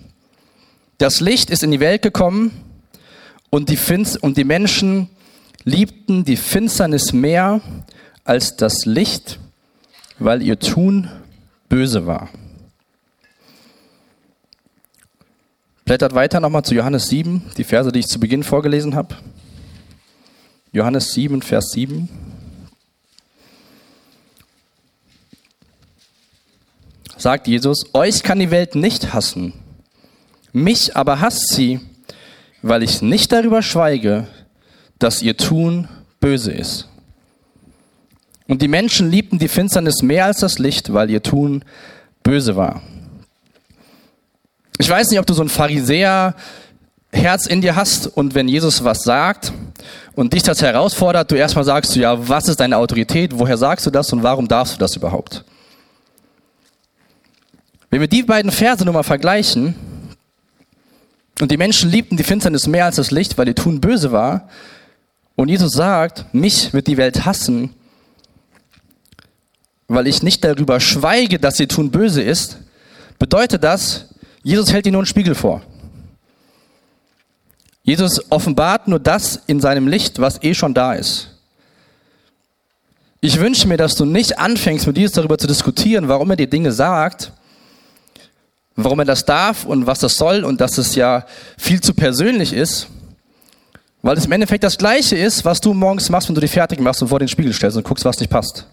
Das 0.98 1.20
Licht 1.20 1.50
ist 1.50 1.64
in 1.64 1.72
die 1.72 1.80
Welt 1.82 2.02
gekommen 2.02 2.52
und 3.50 3.70
die, 3.70 3.76
Finst 3.76 4.22
und 4.22 4.38
die 4.38 4.46
Menschen 4.46 5.10
liebten 5.66 6.24
die 6.24 6.38
Finsternis 6.38 7.12
mehr 7.12 7.60
als 8.24 8.56
das 8.56 8.86
Licht, 8.86 9.40
weil 10.20 10.42
ihr 10.42 10.58
Tun 10.60 11.10
böse 11.68 12.06
war. 12.06 12.30
Blättert 15.84 16.16
weiter 16.16 16.40
nochmal 16.40 16.64
zu 16.64 16.74
Johannes 16.74 17.10
7, 17.10 17.44
die 17.58 17.64
Verse, 17.64 17.92
die 17.92 18.00
ich 18.00 18.08
zu 18.08 18.20
Beginn 18.20 18.44
vorgelesen 18.44 18.96
habe. 18.96 19.16
Johannes 20.72 21.14
7, 21.14 21.42
Vers 21.42 21.72
7. 21.72 22.10
sagt 27.17 27.47
Jesus, 27.47 27.86
euch 27.93 28.23
kann 28.23 28.39
die 28.39 28.51
Welt 28.51 28.75
nicht 28.75 29.13
hassen, 29.13 29.54
mich 30.54 30.95
aber 30.95 31.21
hasst 31.21 31.54
sie, 31.54 31.80
weil 32.62 32.84
ich 32.84 33.01
nicht 33.01 33.32
darüber 33.32 33.62
schweige, 33.62 34.28
dass 34.99 35.21
ihr 35.21 35.38
Tun 35.38 35.88
böse 36.19 36.51
ist. 36.51 36.88
Und 38.47 38.62
die 38.62 38.67
Menschen 38.67 39.10
liebten 39.10 39.39
die 39.39 39.47
Finsternis 39.47 40.01
mehr 40.01 40.25
als 40.25 40.39
das 40.39 40.60
Licht, 40.60 40.93
weil 40.93 41.10
ihr 41.10 41.23
Tun 41.23 41.63
böse 42.23 42.56
war. 42.56 42.82
Ich 44.78 44.89
weiß 44.89 45.10
nicht, 45.10 45.19
ob 45.19 45.25
du 45.25 45.34
so 45.34 45.41
ein 45.41 45.49
Pharisäer 45.49 46.36
Herz 47.12 47.47
in 47.47 47.62
dir 47.62 47.75
hast 47.75 48.08
und 48.08 48.36
wenn 48.36 48.47
Jesus 48.47 48.84
was 48.84 49.04
sagt 49.04 49.54
und 50.15 50.34
dich 50.34 50.43
das 50.43 50.62
herausfordert, 50.62 51.32
du 51.32 51.36
erstmal 51.36 51.63
sagst 51.63 51.95
ja, 51.95 52.28
was 52.28 52.49
ist 52.49 52.60
deine 52.60 52.78
Autorität, 52.78 53.32
woher 53.34 53.58
sagst 53.58 53.86
du 53.86 53.89
das 53.89 54.12
und 54.12 54.21
warum 54.21 54.47
darfst 54.47 54.75
du 54.75 54.80
das 54.80 54.95
überhaupt? 54.95 55.45
Wenn 57.89 58.02
wir 58.02 58.08
die 58.08 58.24
beiden 58.24 58.52
Verse 58.52 58.84
nur 58.84 58.93
mal 58.93 59.04
vergleichen, 59.04 59.76
und 61.41 61.52
die 61.52 61.58
Menschen 61.58 61.89
liebten 61.89 62.17
die 62.17 62.24
Finsternis 62.24 62.67
mehr 62.67 62.86
als 62.86 62.95
das 62.95 63.12
Licht, 63.12 63.38
weil 63.38 63.48
ihr 63.48 63.56
Tun 63.56 63.82
böse 63.82 64.12
war, 64.12 64.50
und 65.36 65.50
Jesus 65.50 65.74
sagt, 65.74 66.34
mich 66.34 66.74
wird 66.74 66.88
die 66.88 66.98
Welt 66.98 67.26
hassen, 67.26 67.74
weil 69.88 70.08
ich 70.08 70.24
nicht 70.24 70.43
darüber 70.43 70.80
schweige, 70.80 71.39
dass 71.39 71.60
ihr 71.60 71.67
Tun 71.67 71.91
böse 71.91 72.21
ist, 72.21 72.58
bedeutet 73.19 73.63
das, 73.63 74.08
Jesus 74.43 74.71
hält 74.71 74.86
dir 74.86 74.91
nur 74.91 75.02
einen 75.02 75.08
Spiegel 75.08 75.36
vor. 75.36 75.62
Jesus 77.84 78.32
offenbart 78.32 78.88
nur 78.88 79.00
das 79.00 79.41
in 79.45 79.60
seinem 79.60 79.88
Licht, 79.88 80.19
was 80.19 80.41
eh 80.41 80.54
schon 80.54 80.74
da 80.74 80.93
ist. 80.93 81.30
Ich 83.21 83.39
wünsche 83.39 83.67
mir, 83.67 83.78
dass 83.78 83.95
du 83.95 84.06
nicht 84.06 84.39
anfängst, 84.39 84.88
mit 84.88 84.98
Jesus 84.98 85.13
darüber 85.13 85.38
zu 85.38 85.48
diskutieren, 85.48 86.08
warum 86.08 86.30
er 86.32 86.36
dir 86.36 86.48
Dinge 86.48 86.71
sagt, 86.71 87.32
warum 88.76 89.00
er 89.00 89.06
das 89.06 89.26
darf 89.26 89.66
und 89.66 89.88
was 89.88 90.00
das 90.00 90.16
soll 90.16 90.44
und 90.44 90.62
dass 90.62 90.78
es 90.78 90.96
ja 90.96 91.26
viel 91.58 91.82
zu 91.82 91.94
persönlich 91.94 92.54
ist, 92.54 92.88
weil 94.02 94.18
es 94.18 94.26
im 94.26 94.32
Endeffekt 94.34 94.64
das 94.64 94.78
Gleiche 94.78 95.18
ist, 95.18 95.46
was 95.46 95.62
du 95.62 95.74
morgens 95.74 96.10
machst, 96.10 96.28
wenn 96.28 96.36
du 96.36 96.42
dich 96.42 96.52
fertig 96.52 96.80
machst 96.80 97.02
und 97.02 97.08
vor 97.08 97.20
den 97.20 97.28
Spiegel 97.28 97.54
stellst 97.54 97.78
und 97.78 97.84
guckst, 97.84 98.06
was 98.06 98.20
nicht 98.20 98.30
passt. 98.30 98.68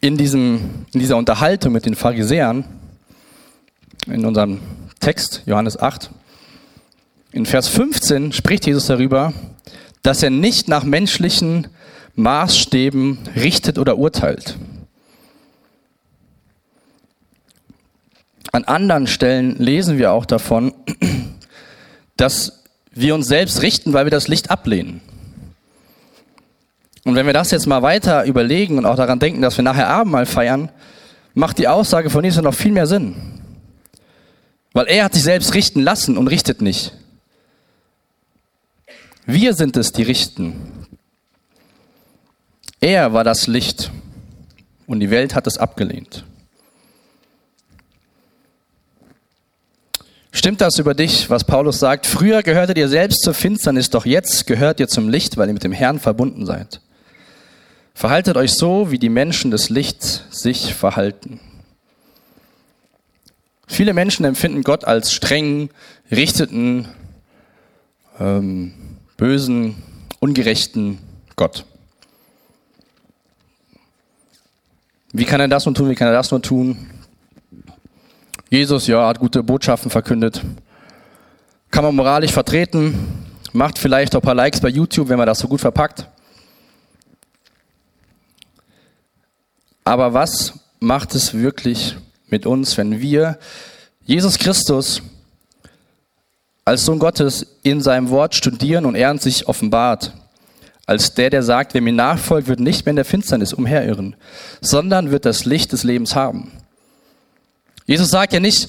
In, 0.00 0.18
diesem, 0.18 0.86
in 0.92 1.00
dieser 1.00 1.16
Unterhaltung 1.16 1.72
mit 1.72 1.86
den 1.86 1.94
Pharisäern, 1.94 2.64
in 4.06 4.26
unserem 4.26 4.60
Text, 5.00 5.42
Johannes 5.46 5.80
8, 5.80 6.10
in 7.32 7.46
Vers 7.46 7.68
15 7.68 8.32
spricht 8.32 8.66
Jesus 8.66 8.86
darüber, 8.86 9.32
dass 10.02 10.22
er 10.22 10.30
nicht 10.30 10.68
nach 10.68 10.84
menschlichen 10.84 11.68
Maßstäben 12.16 13.18
richtet 13.36 13.78
oder 13.78 13.98
urteilt. 13.98 14.56
An 18.52 18.64
anderen 18.64 19.06
Stellen 19.06 19.56
lesen 19.58 19.98
wir 19.98 20.12
auch 20.12 20.26
davon, 20.26 20.72
dass 22.16 22.62
wir 22.92 23.14
uns 23.14 23.26
selbst 23.26 23.62
richten, 23.62 23.92
weil 23.92 24.06
wir 24.06 24.10
das 24.10 24.28
Licht 24.28 24.50
ablehnen. 24.50 25.00
Und 27.04 27.16
wenn 27.16 27.26
wir 27.26 27.32
das 27.32 27.50
jetzt 27.50 27.66
mal 27.66 27.82
weiter 27.82 28.24
überlegen 28.24 28.78
und 28.78 28.86
auch 28.86 28.96
daran 28.96 29.18
denken, 29.18 29.42
dass 29.42 29.58
wir 29.58 29.64
nachher 29.64 29.88
Abendmahl 29.88 30.24
feiern, 30.24 30.70
macht 31.34 31.58
die 31.58 31.68
Aussage 31.68 32.10
von 32.10 32.24
Jesus 32.24 32.42
noch 32.42 32.54
viel 32.54 32.72
mehr 32.72 32.86
Sinn. 32.86 33.16
Weil 34.72 34.86
er 34.86 35.04
hat 35.04 35.14
sich 35.14 35.22
selbst 35.22 35.54
richten 35.54 35.82
lassen 35.82 36.16
und 36.16 36.28
richtet 36.28 36.62
nicht. 36.62 36.92
Wir 39.26 39.54
sind 39.54 39.76
es, 39.76 39.92
die 39.92 40.02
richten. 40.02 40.54
Er 42.84 43.14
war 43.14 43.24
das 43.24 43.46
Licht 43.46 43.90
und 44.86 45.00
die 45.00 45.08
Welt 45.08 45.34
hat 45.34 45.46
es 45.46 45.56
abgelehnt. 45.56 46.22
Stimmt 50.32 50.60
das 50.60 50.78
über 50.78 50.92
dich, 50.92 51.30
was 51.30 51.44
Paulus 51.44 51.78
sagt? 51.78 52.06
Früher 52.06 52.42
gehörtet 52.42 52.76
ihr 52.76 52.88
selbst 52.90 53.22
zur 53.22 53.32
Finsternis, 53.32 53.88
doch 53.88 54.04
jetzt 54.04 54.46
gehört 54.46 54.80
ihr 54.80 54.88
zum 54.88 55.08
Licht, 55.08 55.38
weil 55.38 55.48
ihr 55.48 55.54
mit 55.54 55.64
dem 55.64 55.72
Herrn 55.72 55.98
verbunden 55.98 56.44
seid. 56.44 56.82
Verhaltet 57.94 58.36
euch 58.36 58.52
so, 58.52 58.90
wie 58.90 58.98
die 58.98 59.08
Menschen 59.08 59.50
des 59.50 59.70
Lichts 59.70 60.24
sich 60.28 60.74
verhalten. 60.74 61.40
Viele 63.66 63.94
Menschen 63.94 64.26
empfinden 64.26 64.62
Gott 64.62 64.84
als 64.84 65.10
streng, 65.10 65.70
richteten, 66.10 66.86
ähm, 68.20 68.74
bösen, 69.16 69.82
ungerechten 70.20 70.98
Gott. 71.34 71.64
Wie 75.16 75.24
kann 75.24 75.40
er 75.40 75.46
das 75.46 75.64
nur 75.64 75.76
tun? 75.76 75.88
Wie 75.88 75.94
kann 75.94 76.08
er 76.08 76.12
das 76.12 76.32
nur 76.32 76.42
tun? 76.42 76.90
Jesus, 78.50 78.88
ja, 78.88 79.06
hat 79.06 79.20
gute 79.20 79.44
Botschaften 79.44 79.88
verkündet. 79.88 80.42
Kann 81.70 81.84
man 81.84 81.94
moralisch 81.94 82.32
vertreten, 82.32 83.24
macht 83.52 83.78
vielleicht 83.78 84.16
auch 84.16 84.20
ein 84.20 84.24
paar 84.24 84.34
Likes 84.34 84.60
bei 84.60 84.70
YouTube, 84.70 85.08
wenn 85.08 85.18
man 85.18 85.28
das 85.28 85.38
so 85.38 85.46
gut 85.46 85.60
verpackt. 85.60 86.08
Aber 89.84 90.14
was 90.14 90.54
macht 90.80 91.14
es 91.14 91.32
wirklich 91.32 91.96
mit 92.26 92.44
uns, 92.44 92.76
wenn 92.76 93.00
wir 93.00 93.38
Jesus 94.04 94.36
Christus 94.36 95.00
als 96.64 96.84
Sohn 96.84 96.98
Gottes 96.98 97.46
in 97.62 97.80
seinem 97.80 98.10
Wort 98.10 98.34
studieren 98.34 98.84
und 98.84 98.96
er 98.96 99.16
sich 99.18 99.46
offenbart? 99.46 100.12
Als 100.86 101.14
der, 101.14 101.30
der 101.30 101.42
sagt, 101.42 101.74
wer 101.74 101.80
mir 101.80 101.92
nachfolgt, 101.92 102.48
wird 102.48 102.60
nicht 102.60 102.84
mehr 102.84 102.90
in 102.90 102.96
der 102.96 103.04
Finsternis 103.04 103.52
umherirren, 103.52 104.16
sondern 104.60 105.10
wird 105.10 105.24
das 105.24 105.44
Licht 105.44 105.72
des 105.72 105.82
Lebens 105.82 106.14
haben. 106.14 106.52
Jesus 107.86 108.10
sagt 108.10 108.32
ja 108.32 108.40
nicht, 108.40 108.68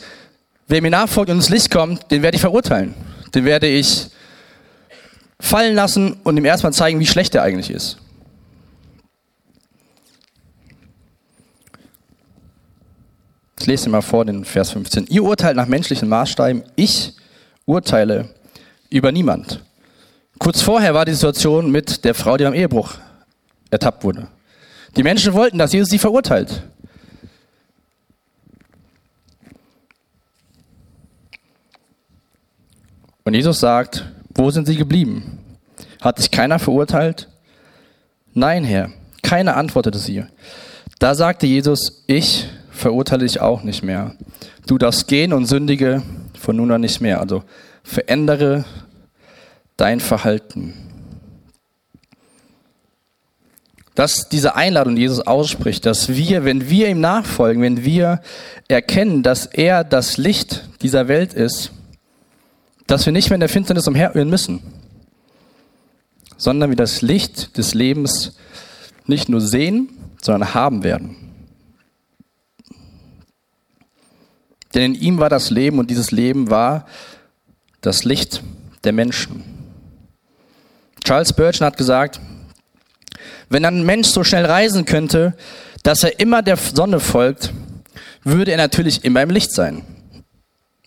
wer 0.67 0.81
mir 0.81 0.91
nachfolgt 0.91 1.29
und 1.29 1.37
ins 1.37 1.49
Licht 1.49 1.71
kommt, 1.71 2.11
den 2.11 2.21
werde 2.21 2.35
ich 2.35 2.41
verurteilen. 2.41 2.93
Den 3.33 3.43
werde 3.43 3.67
ich 3.67 4.07
fallen 5.39 5.75
lassen 5.75 6.13
und 6.23 6.37
ihm 6.37 6.45
erstmal 6.45 6.73
zeigen, 6.73 6.99
wie 6.99 7.05
schlecht 7.05 7.35
er 7.35 7.43
eigentlich 7.43 7.69
ist. 7.69 7.97
Ich 13.59 13.65
lese 13.65 13.89
mal 13.89 14.01
vor 14.01 14.25
den 14.25 14.45
Vers 14.45 14.71
15. 14.71 15.07
Ihr 15.07 15.23
urteilt 15.23 15.57
nach 15.57 15.67
menschlichen 15.67 16.07
Maßstäben, 16.07 16.63
ich 16.75 17.13
urteile 17.65 18.29
über 18.89 19.11
niemand. 19.11 19.64
Kurz 20.37 20.61
vorher 20.61 20.93
war 20.93 21.05
die 21.05 21.13
Situation 21.13 21.71
mit 21.71 22.03
der 22.03 22.13
Frau, 22.13 22.37
die 22.37 22.45
am 22.45 22.53
Ehebruch 22.53 22.95
ertappt 23.71 24.03
wurde. 24.03 24.27
Die 24.95 25.03
Menschen 25.03 25.33
wollten, 25.33 25.57
dass 25.57 25.73
Jesus 25.73 25.89
sie 25.89 25.99
verurteilt. 25.99 26.63
Und 33.23 33.33
Jesus 33.33 33.59
sagt, 33.59 34.05
wo 34.35 34.51
sind 34.51 34.67
sie 34.67 34.75
geblieben? 34.75 35.39
Hat 35.99 36.19
sich 36.19 36.29
keiner 36.29 36.59
verurteilt? 36.59 37.27
Nein, 38.33 38.63
Herr, 38.63 38.91
keiner 39.23 39.57
antwortete 39.57 39.97
sie. 39.97 40.25
Da 40.99 41.15
sagte 41.15 41.47
Jesus, 41.47 42.03
ich 42.05 42.47
verurteile 42.69 43.23
dich 43.23 43.41
auch 43.41 43.63
nicht 43.63 43.83
mehr. 43.83 44.15
Du 44.67 44.77
darfst 44.77 45.07
gehen 45.07 45.33
und 45.33 45.45
sündige 45.45 46.03
von 46.39 46.55
nun 46.55 46.71
an 46.71 46.81
nicht 46.81 47.01
mehr. 47.01 47.19
Also 47.19 47.43
verändere 47.83 48.65
dein 49.77 49.99
Verhalten. 49.99 50.73
Dass 53.93 54.27
diese 54.27 54.55
Einladung 54.55 54.97
Jesus 54.97 55.21
ausspricht, 55.21 55.85
dass 55.85 56.09
wir, 56.09 56.43
wenn 56.43 56.69
wir 56.69 56.89
ihm 56.89 56.99
nachfolgen, 56.99 57.61
wenn 57.61 57.85
wir 57.85 58.21
erkennen, 58.67 59.23
dass 59.23 59.45
er 59.45 59.83
das 59.83 60.17
Licht 60.17 60.67
dieser 60.81 61.07
Welt 61.07 61.33
ist, 61.33 61.71
dass 62.87 63.05
wir 63.05 63.13
nicht 63.13 63.29
mehr 63.29 63.35
in 63.35 63.41
der 63.41 63.49
Finsternis 63.49 63.87
umherirren 63.87 64.29
müssen, 64.29 64.61
sondern 66.37 66.69
wir 66.69 66.77
das 66.77 67.01
Licht 67.01 67.57
des 67.57 67.73
Lebens 67.73 68.35
nicht 69.05 69.29
nur 69.29 69.39
sehen, 69.41 69.89
sondern 70.21 70.53
haben 70.53 70.83
werden. 70.83 71.15
Denn 74.73 74.93
in 74.93 75.01
ihm 75.01 75.19
war 75.19 75.29
das 75.29 75.51
Leben 75.51 75.79
und 75.79 75.89
dieses 75.89 76.11
Leben 76.11 76.49
war 76.49 76.85
das 77.79 78.03
Licht 78.03 78.43
der 78.83 78.91
Menschen. 78.91 79.54
Charles 81.05 81.29
Spurgeon 81.29 81.67
hat 81.67 81.77
gesagt, 81.77 82.19
wenn 83.49 83.63
ein 83.63 83.83
Mensch 83.83 84.07
so 84.07 84.23
schnell 84.23 84.45
reisen 84.45 84.85
könnte, 84.85 85.35
dass 85.83 86.03
er 86.03 86.19
immer 86.19 86.41
der 86.41 86.57
Sonne 86.57 86.99
folgt, 86.99 87.53
würde 88.23 88.51
er 88.51 88.57
natürlich 88.57 89.05
immer 89.05 89.21
im 89.21 89.29
Licht 89.29 89.51
sein. 89.51 89.83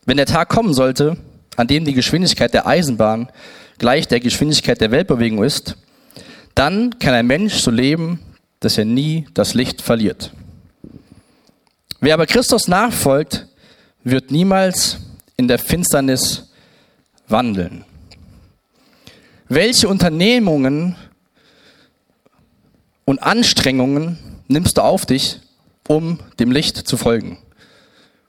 Wenn 0.05 0.17
der 0.17 0.27
Tag 0.27 0.49
kommen 0.49 0.75
sollte, 0.75 1.17
an 1.57 1.69
dem 1.69 1.85
die 1.85 1.95
Geschwindigkeit 1.95 2.53
der 2.53 2.67
Eisenbahn 2.67 3.29
gleich 3.79 4.09
der 4.09 4.19
Geschwindigkeit 4.19 4.81
der 4.81 4.91
Weltbewegung 4.91 5.45
ist, 5.45 5.77
dann 6.57 6.99
kann 6.99 7.15
ein 7.15 7.27
Mensch 7.29 7.55
so 7.55 7.71
leben, 7.71 8.19
dass 8.59 8.77
er 8.77 8.85
nie 8.85 9.29
das 9.35 9.55
Licht 9.55 9.83
verliert. 9.83 10.33
Wer 12.01 12.15
aber 12.15 12.27
Christus 12.27 12.67
nachfolgt, 12.67 13.47
wird 14.03 14.33
niemals 14.33 14.99
in 15.37 15.47
der 15.47 15.61
Finsternis 15.61 16.51
wandeln. 17.29 17.85
Welche 19.49 19.89
Unternehmungen 19.89 20.97
und 23.07 23.23
Anstrengungen 23.23 24.19
nimmst 24.47 24.77
du 24.77 24.83
auf 24.83 25.07
dich, 25.07 25.41
um 25.87 26.21
dem 26.39 26.51
Licht 26.51 26.77
zu 26.77 26.99
folgen? 26.99 27.39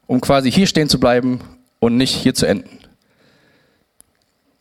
Um 0.06 0.22
quasi 0.22 0.50
hier 0.50 0.66
stehen 0.66 0.88
zu 0.88 0.98
bleiben 0.98 1.40
und 1.78 1.98
nicht 1.98 2.14
hier 2.14 2.34
zu 2.34 2.46
enden. 2.46 2.78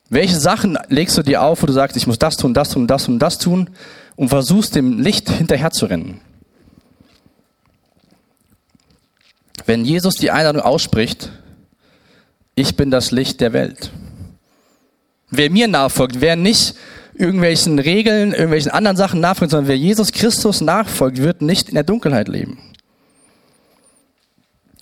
Welche 0.09 0.37
Sachen 0.37 0.77
legst 0.89 1.17
du 1.17 1.23
dir 1.23 1.43
auf, 1.43 1.61
wo 1.61 1.67
du 1.67 1.73
sagst, 1.73 1.95
ich 1.95 2.07
muss 2.07 2.19
das 2.19 2.35
tun, 2.35 2.53
das 2.53 2.71
tun, 2.71 2.87
das 2.87 3.05
tun, 3.05 3.19
das 3.19 3.37
tun 3.37 3.69
und 4.15 4.29
versuchst 4.29 4.75
dem 4.75 4.99
Licht 4.99 5.29
hinterher 5.29 5.71
zu 5.71 5.85
rennen? 5.85 6.19
Wenn 9.65 9.85
Jesus 9.85 10.15
die 10.15 10.31
Einladung 10.31 10.63
ausspricht, 10.63 11.31
ich 12.55 12.75
bin 12.75 12.91
das 12.91 13.11
Licht 13.11 13.39
der 13.39 13.53
Welt. 13.53 13.91
Wer 15.31 15.49
mir 15.49 15.67
nachfolgt, 15.67 16.21
wer 16.21 16.35
nicht 16.35 16.75
irgendwelchen 17.13 17.79
Regeln, 17.79 18.31
irgendwelchen 18.31 18.71
anderen 18.71 18.97
Sachen 18.97 19.19
nachfolgt, 19.19 19.51
sondern 19.51 19.67
wer 19.67 19.77
Jesus 19.77 20.11
Christus 20.11 20.61
nachfolgt, 20.61 21.17
wird 21.17 21.41
nicht 21.41 21.69
in 21.69 21.75
der 21.75 21.83
Dunkelheit 21.83 22.27
leben. 22.27 22.57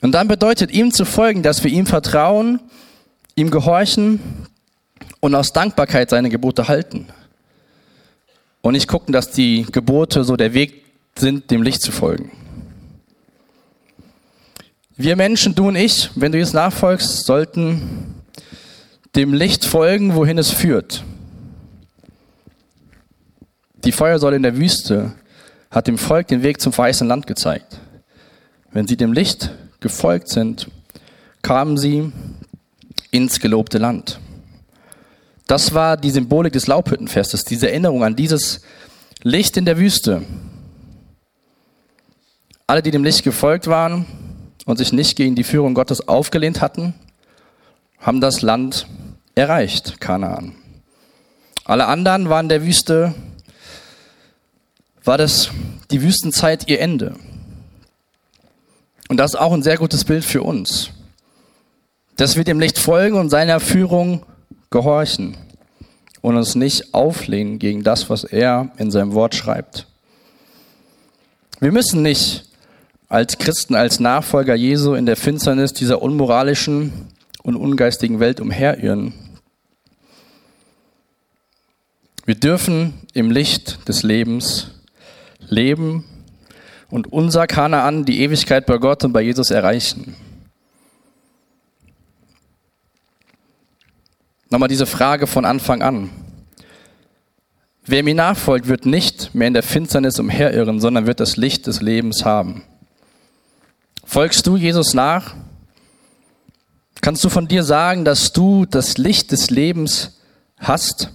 Und 0.01 0.11
dann 0.11 0.27
bedeutet 0.27 0.71
ihm 0.71 0.91
zu 0.91 1.05
folgen, 1.05 1.41
dass 1.41 1.63
wir 1.63 1.71
ihm 1.71 1.87
vertrauen, 1.87 2.59
ihm 3.35 3.49
gehorchen 3.49 4.19
und 5.19 5.33
aus 5.33 5.51
Dankbarkeit 5.53 6.09
seine 6.09 6.29
Gebote 6.29 6.67
halten. 6.67 7.07
Und 8.61 8.73
nicht 8.73 8.87
gucken, 8.87 9.13
dass 9.13 9.31
die 9.31 9.65
Gebote 9.71 10.23
so 10.23 10.35
der 10.35 10.53
Weg 10.53 10.83
sind, 11.17 11.49
dem 11.49 11.63
Licht 11.63 11.81
zu 11.81 11.91
folgen. 11.91 12.31
Wir 14.95 15.15
Menschen, 15.15 15.55
du 15.55 15.67
und 15.67 15.75
ich, 15.75 16.09
wenn 16.15 16.31
du 16.31 16.37
jetzt 16.37 16.53
nachfolgst, 16.53 17.25
sollten 17.25 18.16
dem 19.17 19.33
Licht 19.33 19.65
folgen, 19.65 20.13
wohin 20.13 20.37
es 20.37 20.51
führt. 20.51 21.03
Die 23.83 23.91
Feuersäule 23.91 24.35
in 24.35 24.43
der 24.43 24.57
Wüste 24.57 25.13
hat 25.71 25.87
dem 25.87 25.97
Volk 25.97 26.27
den 26.27 26.43
Weg 26.43 26.61
zum 26.61 26.71
verheißenen 26.71 27.09
Land 27.09 27.25
gezeigt. 27.25 27.79
Wenn 28.71 28.87
sie 28.87 28.95
dem 28.95 29.13
Licht 29.13 29.51
gefolgt 29.79 30.29
sind, 30.29 30.69
kamen 31.41 31.77
sie 31.77 32.11
ins 33.09 33.39
gelobte 33.39 33.79
Land. 33.79 34.19
Das 35.47 35.73
war 35.73 35.97
die 35.97 36.11
Symbolik 36.11 36.53
des 36.53 36.67
Laubhüttenfestes, 36.67 37.43
diese 37.43 37.69
Erinnerung 37.69 38.03
an 38.03 38.15
dieses 38.15 38.61
Licht 39.23 39.57
in 39.57 39.65
der 39.65 39.79
Wüste. 39.79 40.21
Alle, 42.67 42.83
die 42.83 42.91
dem 42.91 43.03
Licht 43.03 43.23
gefolgt 43.23 43.65
waren 43.65 44.05
und 44.65 44.77
sich 44.77 44.93
nicht 44.93 45.15
gegen 45.15 45.33
die 45.33 45.43
Führung 45.43 45.73
Gottes 45.73 46.07
aufgelehnt 46.07 46.61
hatten, 46.61 46.93
haben 47.99 48.21
das 48.21 48.41
Land 48.41 48.85
erreicht, 49.37 49.99
Kanaan. 49.99 50.53
Alle 51.65 51.87
anderen 51.87 52.29
waren 52.29 52.49
der 52.49 52.63
Wüste, 52.63 53.13
war 55.03 55.17
das 55.17 55.49
die 55.91 56.01
Wüstenzeit 56.01 56.67
ihr 56.67 56.79
Ende. 56.79 57.15
Und 59.09 59.17
das 59.17 59.33
ist 59.33 59.39
auch 59.39 59.53
ein 59.53 59.63
sehr 59.63 59.77
gutes 59.77 60.03
Bild 60.03 60.25
für 60.25 60.43
uns, 60.43 60.89
dass 62.17 62.35
wir 62.35 62.43
dem 62.43 62.59
Licht 62.59 62.77
folgen 62.77 63.17
und 63.17 63.29
seiner 63.29 63.59
Führung 63.59 64.25
gehorchen 64.69 65.37
und 66.21 66.35
uns 66.35 66.55
nicht 66.55 66.93
auflehnen 66.93 67.59
gegen 67.59 67.83
das, 67.83 68.09
was 68.09 68.23
er 68.23 68.71
in 68.77 68.91
seinem 68.91 69.13
Wort 69.13 69.35
schreibt. 69.35 69.87
Wir 71.59 71.71
müssen 71.71 72.01
nicht 72.01 72.45
als 73.07 73.37
Christen, 73.37 73.75
als 73.75 73.99
Nachfolger 73.99 74.55
Jesu 74.55 74.93
in 74.93 75.05
der 75.05 75.15
Finsternis 75.15 75.73
dieser 75.73 76.01
unmoralischen 76.01 76.91
und 77.43 77.55
ungeistigen 77.55 78.19
Welt 78.19 78.41
umherirren. 78.41 79.13
Wir 82.27 82.35
dürfen 82.35 82.93
im 83.13 83.31
Licht 83.31 83.87
des 83.87 84.03
Lebens 84.03 84.71
leben 85.47 86.03
und 86.89 87.13
unser 87.13 87.47
Kanaan, 87.47 88.03
die 88.03 88.19
Ewigkeit 88.19 88.65
bei 88.65 88.79
Gott 88.79 89.05
und 89.05 89.13
bei 89.13 89.21
Jesus 89.21 89.49
erreichen. 89.49 90.13
Nochmal 94.49 94.67
diese 94.67 94.85
Frage 94.85 95.25
von 95.25 95.45
Anfang 95.45 95.81
an. 95.81 96.09
Wer 97.85 98.03
mir 98.03 98.15
nachfolgt, 98.15 98.67
wird 98.67 98.85
nicht 98.85 99.33
mehr 99.33 99.47
in 99.47 99.53
der 99.53 99.63
Finsternis 99.63 100.19
umherirren, 100.19 100.81
sondern 100.81 101.07
wird 101.07 101.21
das 101.21 101.37
Licht 101.37 101.65
des 101.65 101.81
Lebens 101.81 102.25
haben. 102.25 102.63
Folgst 104.03 104.45
du 104.47 104.57
Jesus 104.57 104.93
nach? 104.93 105.33
Kannst 106.99 107.23
du 107.23 107.29
von 107.29 107.47
dir 107.47 107.63
sagen, 107.63 108.03
dass 108.03 108.33
du 108.33 108.65
das 108.65 108.97
Licht 108.97 109.31
des 109.31 109.49
Lebens 109.49 110.19
hast? 110.57 111.13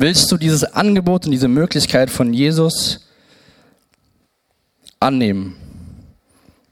Willst 0.00 0.30
du 0.30 0.36
dieses 0.36 0.62
Angebot 0.62 1.26
und 1.26 1.32
diese 1.32 1.48
Möglichkeit 1.48 2.08
von 2.08 2.32
Jesus 2.32 3.00
annehmen? 5.00 5.56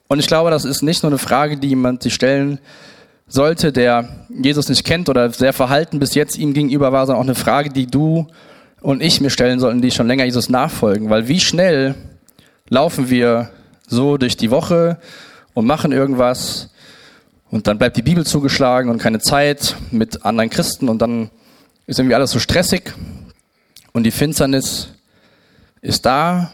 Und 0.06 0.20
ich 0.20 0.28
glaube, 0.28 0.50
das 0.50 0.64
ist 0.64 0.82
nicht 0.82 1.02
nur 1.02 1.10
eine 1.10 1.18
Frage, 1.18 1.56
die 1.56 1.70
jemand 1.70 2.04
sich 2.04 2.14
stellen 2.14 2.60
sollte, 3.26 3.72
der 3.72 4.26
Jesus 4.28 4.68
nicht 4.68 4.84
kennt 4.84 5.08
oder 5.08 5.28
sehr 5.30 5.52
verhalten 5.52 5.98
bis 5.98 6.14
jetzt 6.14 6.38
ihm 6.38 6.54
gegenüber 6.54 6.92
war, 6.92 7.04
sondern 7.04 7.20
auch 7.20 7.26
eine 7.26 7.34
Frage, 7.34 7.70
die 7.70 7.88
du 7.88 8.28
und 8.80 9.02
ich 9.02 9.20
mir 9.20 9.30
stellen 9.30 9.58
sollten, 9.58 9.82
die 9.82 9.90
schon 9.90 10.06
länger 10.06 10.24
Jesus 10.24 10.48
nachfolgen. 10.48 11.10
Weil 11.10 11.26
wie 11.26 11.40
schnell 11.40 11.96
laufen 12.68 13.10
wir 13.10 13.50
so 13.88 14.18
durch 14.18 14.36
die 14.36 14.52
Woche 14.52 14.98
und 15.52 15.66
machen 15.66 15.90
irgendwas 15.90 16.70
und 17.50 17.66
dann 17.66 17.78
bleibt 17.78 17.96
die 17.96 18.02
Bibel 18.02 18.24
zugeschlagen 18.24 18.88
und 18.88 18.98
keine 18.98 19.18
Zeit 19.18 19.74
mit 19.90 20.24
anderen 20.24 20.48
Christen 20.48 20.88
und 20.88 21.02
dann 21.02 21.30
ist 21.86 21.98
irgendwie 21.98 22.14
alles 22.14 22.32
so 22.32 22.38
stressig 22.38 22.92
und 23.92 24.04
die 24.04 24.10
Finsternis 24.10 24.88
ist 25.80 26.04
da, 26.04 26.52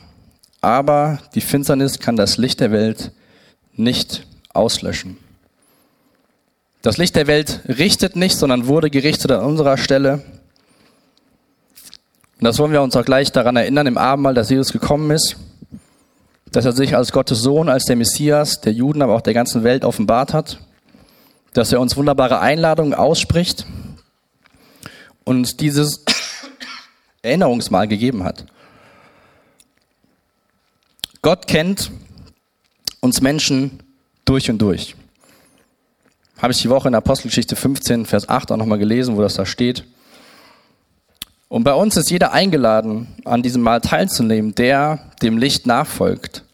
aber 0.61 1.19
die 1.35 1.41
Finsternis 1.41 1.99
kann 1.99 2.17
das 2.17 2.37
Licht 2.37 2.61
der 2.61 2.71
Welt 2.71 3.13
nicht 3.75 4.27
auslöschen. 4.53 5.17
Das 6.83 6.99
Licht 6.99 7.17
der 7.17 7.27
Welt 7.27 7.61
richtet 7.67 8.17
nicht, 8.17 8.37
sondern 8.37 8.67
wurde 8.67 8.91
gerichtet 8.91 9.31
an 9.31 9.45
unserer 9.45 9.79
Stelle. 9.79 10.23
Und 12.39 12.45
das 12.45 12.59
wollen 12.59 12.73
wir 12.73 12.83
uns 12.83 12.97
auch 12.97 13.05
gleich 13.05 13.33
daran 13.33 13.57
erinnern 13.57 13.87
im 13.87 13.97
Abendmahl, 13.97 14.35
dass 14.35 14.51
Jesus 14.51 14.73
gekommen 14.73 15.11
ist, 15.13 15.37
dass 16.51 16.65
er 16.65 16.73
sich 16.73 16.97
als 16.97 17.13
Gottes 17.13 17.41
Sohn, 17.41 17.69
als 17.69 17.85
der 17.85 17.97
Messias 17.97 18.61
der 18.61 18.73
Juden, 18.73 19.01
aber 19.01 19.15
auch 19.15 19.21
der 19.21 19.33
ganzen 19.33 19.63
Welt 19.63 19.85
offenbart 19.85 20.35
hat, 20.35 20.59
dass 21.55 21.73
er 21.73 21.81
uns 21.81 21.97
wunderbare 21.97 22.41
Einladungen 22.41 22.95
ausspricht 22.95 23.65
uns 25.25 25.57
dieses 25.57 26.05
Erinnerungsmahl 27.23 27.89
gegeben 27.89 28.25
hat. 28.25 28.47
Gott 31.23 31.47
kennt 31.47 31.91
uns 33.01 33.21
Menschen 33.21 33.81
durch 34.25 34.51
und 34.51 34.59
durch. 34.59 34.97
Habe 36.39 36.53
ich 36.53 36.61
die 36.61 36.71
Woche 36.71 36.89
in 36.89 36.95
Apostelgeschichte 36.97 37.55
15, 37.55 38.07
Vers 38.07 38.29
8 38.29 38.51
auch 38.51 38.57
nochmal 38.57 38.79
gelesen, 38.79 39.17
wo 39.17 39.23
das 39.23 39.35
da 39.35 39.47
steht. 39.47 39.85
Und 41.49 41.65
bei 41.65 41.75
uns 41.75 41.97
ist 41.97 42.11
jeder 42.11 42.33
eingeladen, 42.33 43.09
an 43.25 43.43
diesem 43.43 43.63
Mal 43.63 43.81
teilzunehmen, 43.81 44.55
der 44.55 45.13
dem 45.23 45.39
Licht 45.39 45.67
nachfolgt. 45.67 46.45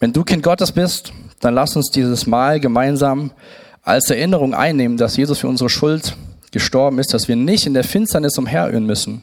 Wenn 0.00 0.12
du 0.12 0.24
Kind 0.24 0.42
Gottes 0.42 0.72
bist, 0.72 1.12
dann 1.40 1.54
lass 1.54 1.76
uns 1.76 1.90
dieses 1.90 2.26
Mal 2.26 2.58
gemeinsam 2.58 3.32
als 3.82 4.10
Erinnerung 4.10 4.54
einnehmen, 4.54 4.96
dass 4.96 5.16
Jesus 5.16 5.38
für 5.38 5.48
unsere 5.48 5.70
Schuld 5.70 6.16
gestorben 6.50 6.98
ist, 6.98 7.14
dass 7.14 7.28
wir 7.28 7.36
nicht 7.36 7.66
in 7.66 7.74
der 7.74 7.84
Finsternis 7.84 8.36
umherirren 8.38 8.86
müssen. 8.86 9.22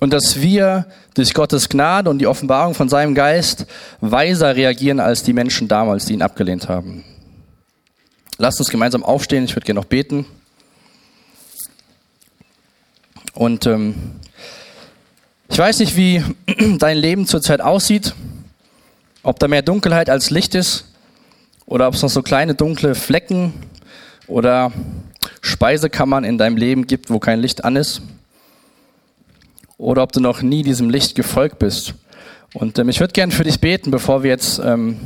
Und 0.00 0.12
dass 0.12 0.40
wir 0.40 0.86
durch 1.14 1.34
Gottes 1.34 1.68
Gnade 1.68 2.10
und 2.10 2.18
die 2.18 2.26
Offenbarung 2.26 2.74
von 2.74 2.88
seinem 2.88 3.14
Geist 3.14 3.66
weiser 4.00 4.54
reagieren 4.54 5.00
als 5.00 5.22
die 5.22 5.32
Menschen 5.32 5.68
damals, 5.68 6.04
die 6.04 6.14
ihn 6.14 6.22
abgelehnt 6.22 6.68
haben. 6.68 7.04
Lasst 8.36 8.60
uns 8.60 8.70
gemeinsam 8.70 9.02
aufstehen, 9.02 9.44
ich 9.44 9.56
würde 9.56 9.66
gerne 9.66 9.80
noch 9.80 9.86
beten. 9.86 10.26
Und 13.34 13.66
ähm, 13.66 13.94
ich 15.48 15.58
weiß 15.58 15.78
nicht, 15.78 15.96
wie 15.96 16.22
dein 16.78 16.98
Leben 16.98 17.26
zurzeit 17.26 17.60
aussieht, 17.60 18.14
ob 19.22 19.38
da 19.38 19.48
mehr 19.48 19.62
Dunkelheit 19.62 20.10
als 20.10 20.30
Licht 20.30 20.54
ist 20.54 20.86
oder 21.66 21.88
ob 21.88 21.94
es 21.94 22.02
noch 22.02 22.10
so 22.10 22.22
kleine 22.22 22.54
dunkle 22.54 22.94
Flecken 22.94 23.52
oder 24.26 24.72
Speisekammern 25.40 26.24
in 26.24 26.38
deinem 26.38 26.56
Leben 26.56 26.86
gibt, 26.86 27.10
wo 27.10 27.18
kein 27.18 27.40
Licht 27.40 27.64
an 27.64 27.76
ist 27.76 28.02
oder 29.78 30.02
ob 30.02 30.12
du 30.12 30.20
noch 30.20 30.42
nie 30.42 30.62
diesem 30.62 30.90
Licht 30.90 31.14
gefolgt 31.14 31.58
bist. 31.58 31.94
Und 32.54 32.78
ähm, 32.78 32.88
ich 32.88 33.00
würde 33.00 33.12
gerne 33.12 33.32
für 33.32 33.44
dich 33.44 33.60
beten, 33.60 33.90
bevor 33.90 34.22
wir 34.22 34.30
jetzt 34.30 34.58
ähm, 34.58 34.98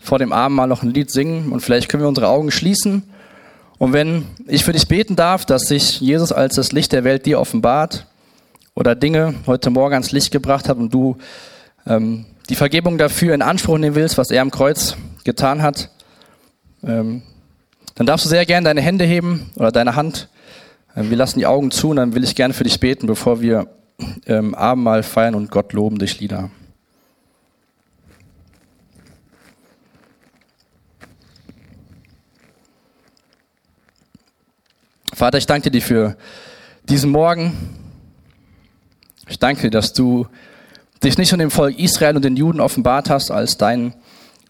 vor 0.00 0.18
dem 0.18 0.32
Abend 0.32 0.56
mal 0.56 0.66
noch 0.66 0.82
ein 0.82 0.90
Lied 0.90 1.10
singen 1.10 1.52
und 1.52 1.60
vielleicht 1.60 1.88
können 1.88 2.02
wir 2.02 2.08
unsere 2.08 2.28
Augen 2.28 2.50
schließen. 2.50 3.04
Und 3.78 3.92
wenn 3.92 4.26
ich 4.46 4.64
für 4.64 4.72
dich 4.72 4.88
beten 4.88 5.16
darf, 5.16 5.44
dass 5.44 5.62
sich 5.62 6.00
Jesus 6.00 6.32
als 6.32 6.56
das 6.56 6.72
Licht 6.72 6.92
der 6.92 7.04
Welt 7.04 7.26
dir 7.26 7.40
offenbart 7.40 8.06
oder 8.74 8.94
Dinge 8.94 9.34
heute 9.46 9.70
Morgen 9.70 9.94
ans 9.94 10.12
Licht 10.12 10.30
gebracht 10.30 10.68
hat 10.68 10.76
und 10.76 10.92
du 10.92 11.16
ähm, 11.86 12.26
die 12.48 12.54
Vergebung 12.54 12.98
dafür 12.98 13.34
in 13.34 13.42
Anspruch 13.42 13.78
nehmen 13.78 13.94
willst, 13.94 14.18
was 14.18 14.30
er 14.30 14.42
am 14.42 14.50
Kreuz 14.50 14.96
getan 15.24 15.62
hat, 15.62 15.90
ähm, 16.82 17.22
dann 17.94 18.06
darfst 18.06 18.26
du 18.26 18.28
sehr 18.28 18.44
gerne 18.46 18.64
deine 18.64 18.80
Hände 18.80 19.04
heben 19.04 19.50
oder 19.56 19.70
deine 19.70 19.96
Hand. 19.96 20.28
Ähm, 20.96 21.10
wir 21.10 21.16
lassen 21.16 21.38
die 21.38 21.46
Augen 21.46 21.70
zu 21.70 21.90
und 21.90 21.96
dann 21.96 22.14
will 22.14 22.24
ich 22.24 22.34
gerne 22.34 22.54
für 22.54 22.64
dich 22.64 22.80
beten, 22.80 23.06
bevor 23.06 23.40
wir 23.40 23.68
ähm, 24.26 24.54
Abendmahl 24.54 25.02
feiern 25.02 25.34
und 25.34 25.50
Gott 25.50 25.72
loben 25.72 25.98
durch 25.98 26.20
Lieder. 26.20 26.50
Vater, 35.12 35.38
ich 35.38 35.46
danke 35.46 35.70
dir 35.70 35.80
für 35.80 36.16
diesen 36.88 37.10
Morgen. 37.10 37.52
Ich 39.28 39.38
danke 39.38 39.62
dir, 39.62 39.70
dass 39.70 39.92
du 39.92 40.26
dich 41.04 41.16
nicht 41.18 41.30
nur 41.30 41.38
dem 41.38 41.52
Volk 41.52 41.78
Israel 41.78 42.16
und 42.16 42.24
den 42.24 42.36
Juden 42.36 42.60
offenbart 42.60 43.10
hast 43.10 43.30
als 43.30 43.56
dein 43.56 43.94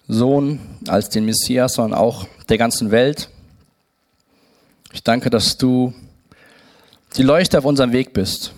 Sohn, 0.09 0.59
als 0.89 1.11
den 1.11 1.27
Messias, 1.27 1.75
sondern 1.75 1.99
auch 1.99 2.27
der 2.49 2.57
ganzen 2.57 2.91
Welt. 2.91 3.29
Ich 4.95 5.03
danke, 5.03 5.29
dass 5.29 5.59
du 5.59 5.93
die 7.17 7.25
Leuchte 7.25 7.59
auf 7.59 7.65
unserem 7.65 7.91
Weg 7.91 8.13
bist. 8.13 8.53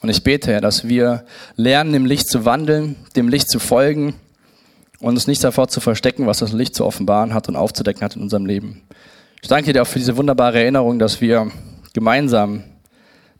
Und 0.00 0.08
ich 0.08 0.22
bete, 0.22 0.52
Herr, 0.52 0.60
dass 0.60 0.86
wir 0.86 1.24
lernen, 1.56 1.94
im 1.94 2.06
Licht 2.06 2.28
zu 2.28 2.44
wandeln, 2.44 2.94
dem 3.16 3.28
Licht 3.28 3.50
zu 3.50 3.58
folgen 3.58 4.14
und 5.00 5.14
uns 5.14 5.26
nicht 5.26 5.42
davor 5.42 5.66
zu 5.66 5.80
verstecken, 5.80 6.28
was 6.28 6.38
das 6.38 6.52
Licht 6.52 6.76
zu 6.76 6.86
offenbaren 6.86 7.34
hat 7.34 7.48
und 7.48 7.56
aufzudecken 7.56 8.02
hat 8.02 8.14
in 8.14 8.22
unserem 8.22 8.46
Leben. 8.46 8.82
Ich 9.42 9.48
danke 9.48 9.72
dir 9.72 9.82
auch 9.82 9.86
für 9.86 9.98
diese 9.98 10.16
wunderbare 10.16 10.60
Erinnerung, 10.60 11.00
dass 11.00 11.20
wir 11.20 11.50
gemeinsam 11.92 12.62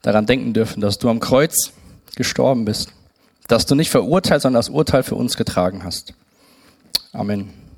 daran 0.02 0.26
denken 0.26 0.52
dürfen, 0.52 0.80
dass 0.80 0.98
du 0.98 1.08
am 1.08 1.20
Kreuz 1.20 1.72
gestorben 2.16 2.64
bist, 2.64 2.92
dass 3.46 3.64
du 3.64 3.76
nicht 3.76 3.90
verurteilt, 3.90 4.42
sondern 4.42 4.58
das 4.58 4.70
Urteil 4.70 5.04
für 5.04 5.14
uns 5.14 5.36
getragen 5.36 5.84
hast. 5.84 6.14
Amen. 7.12 7.61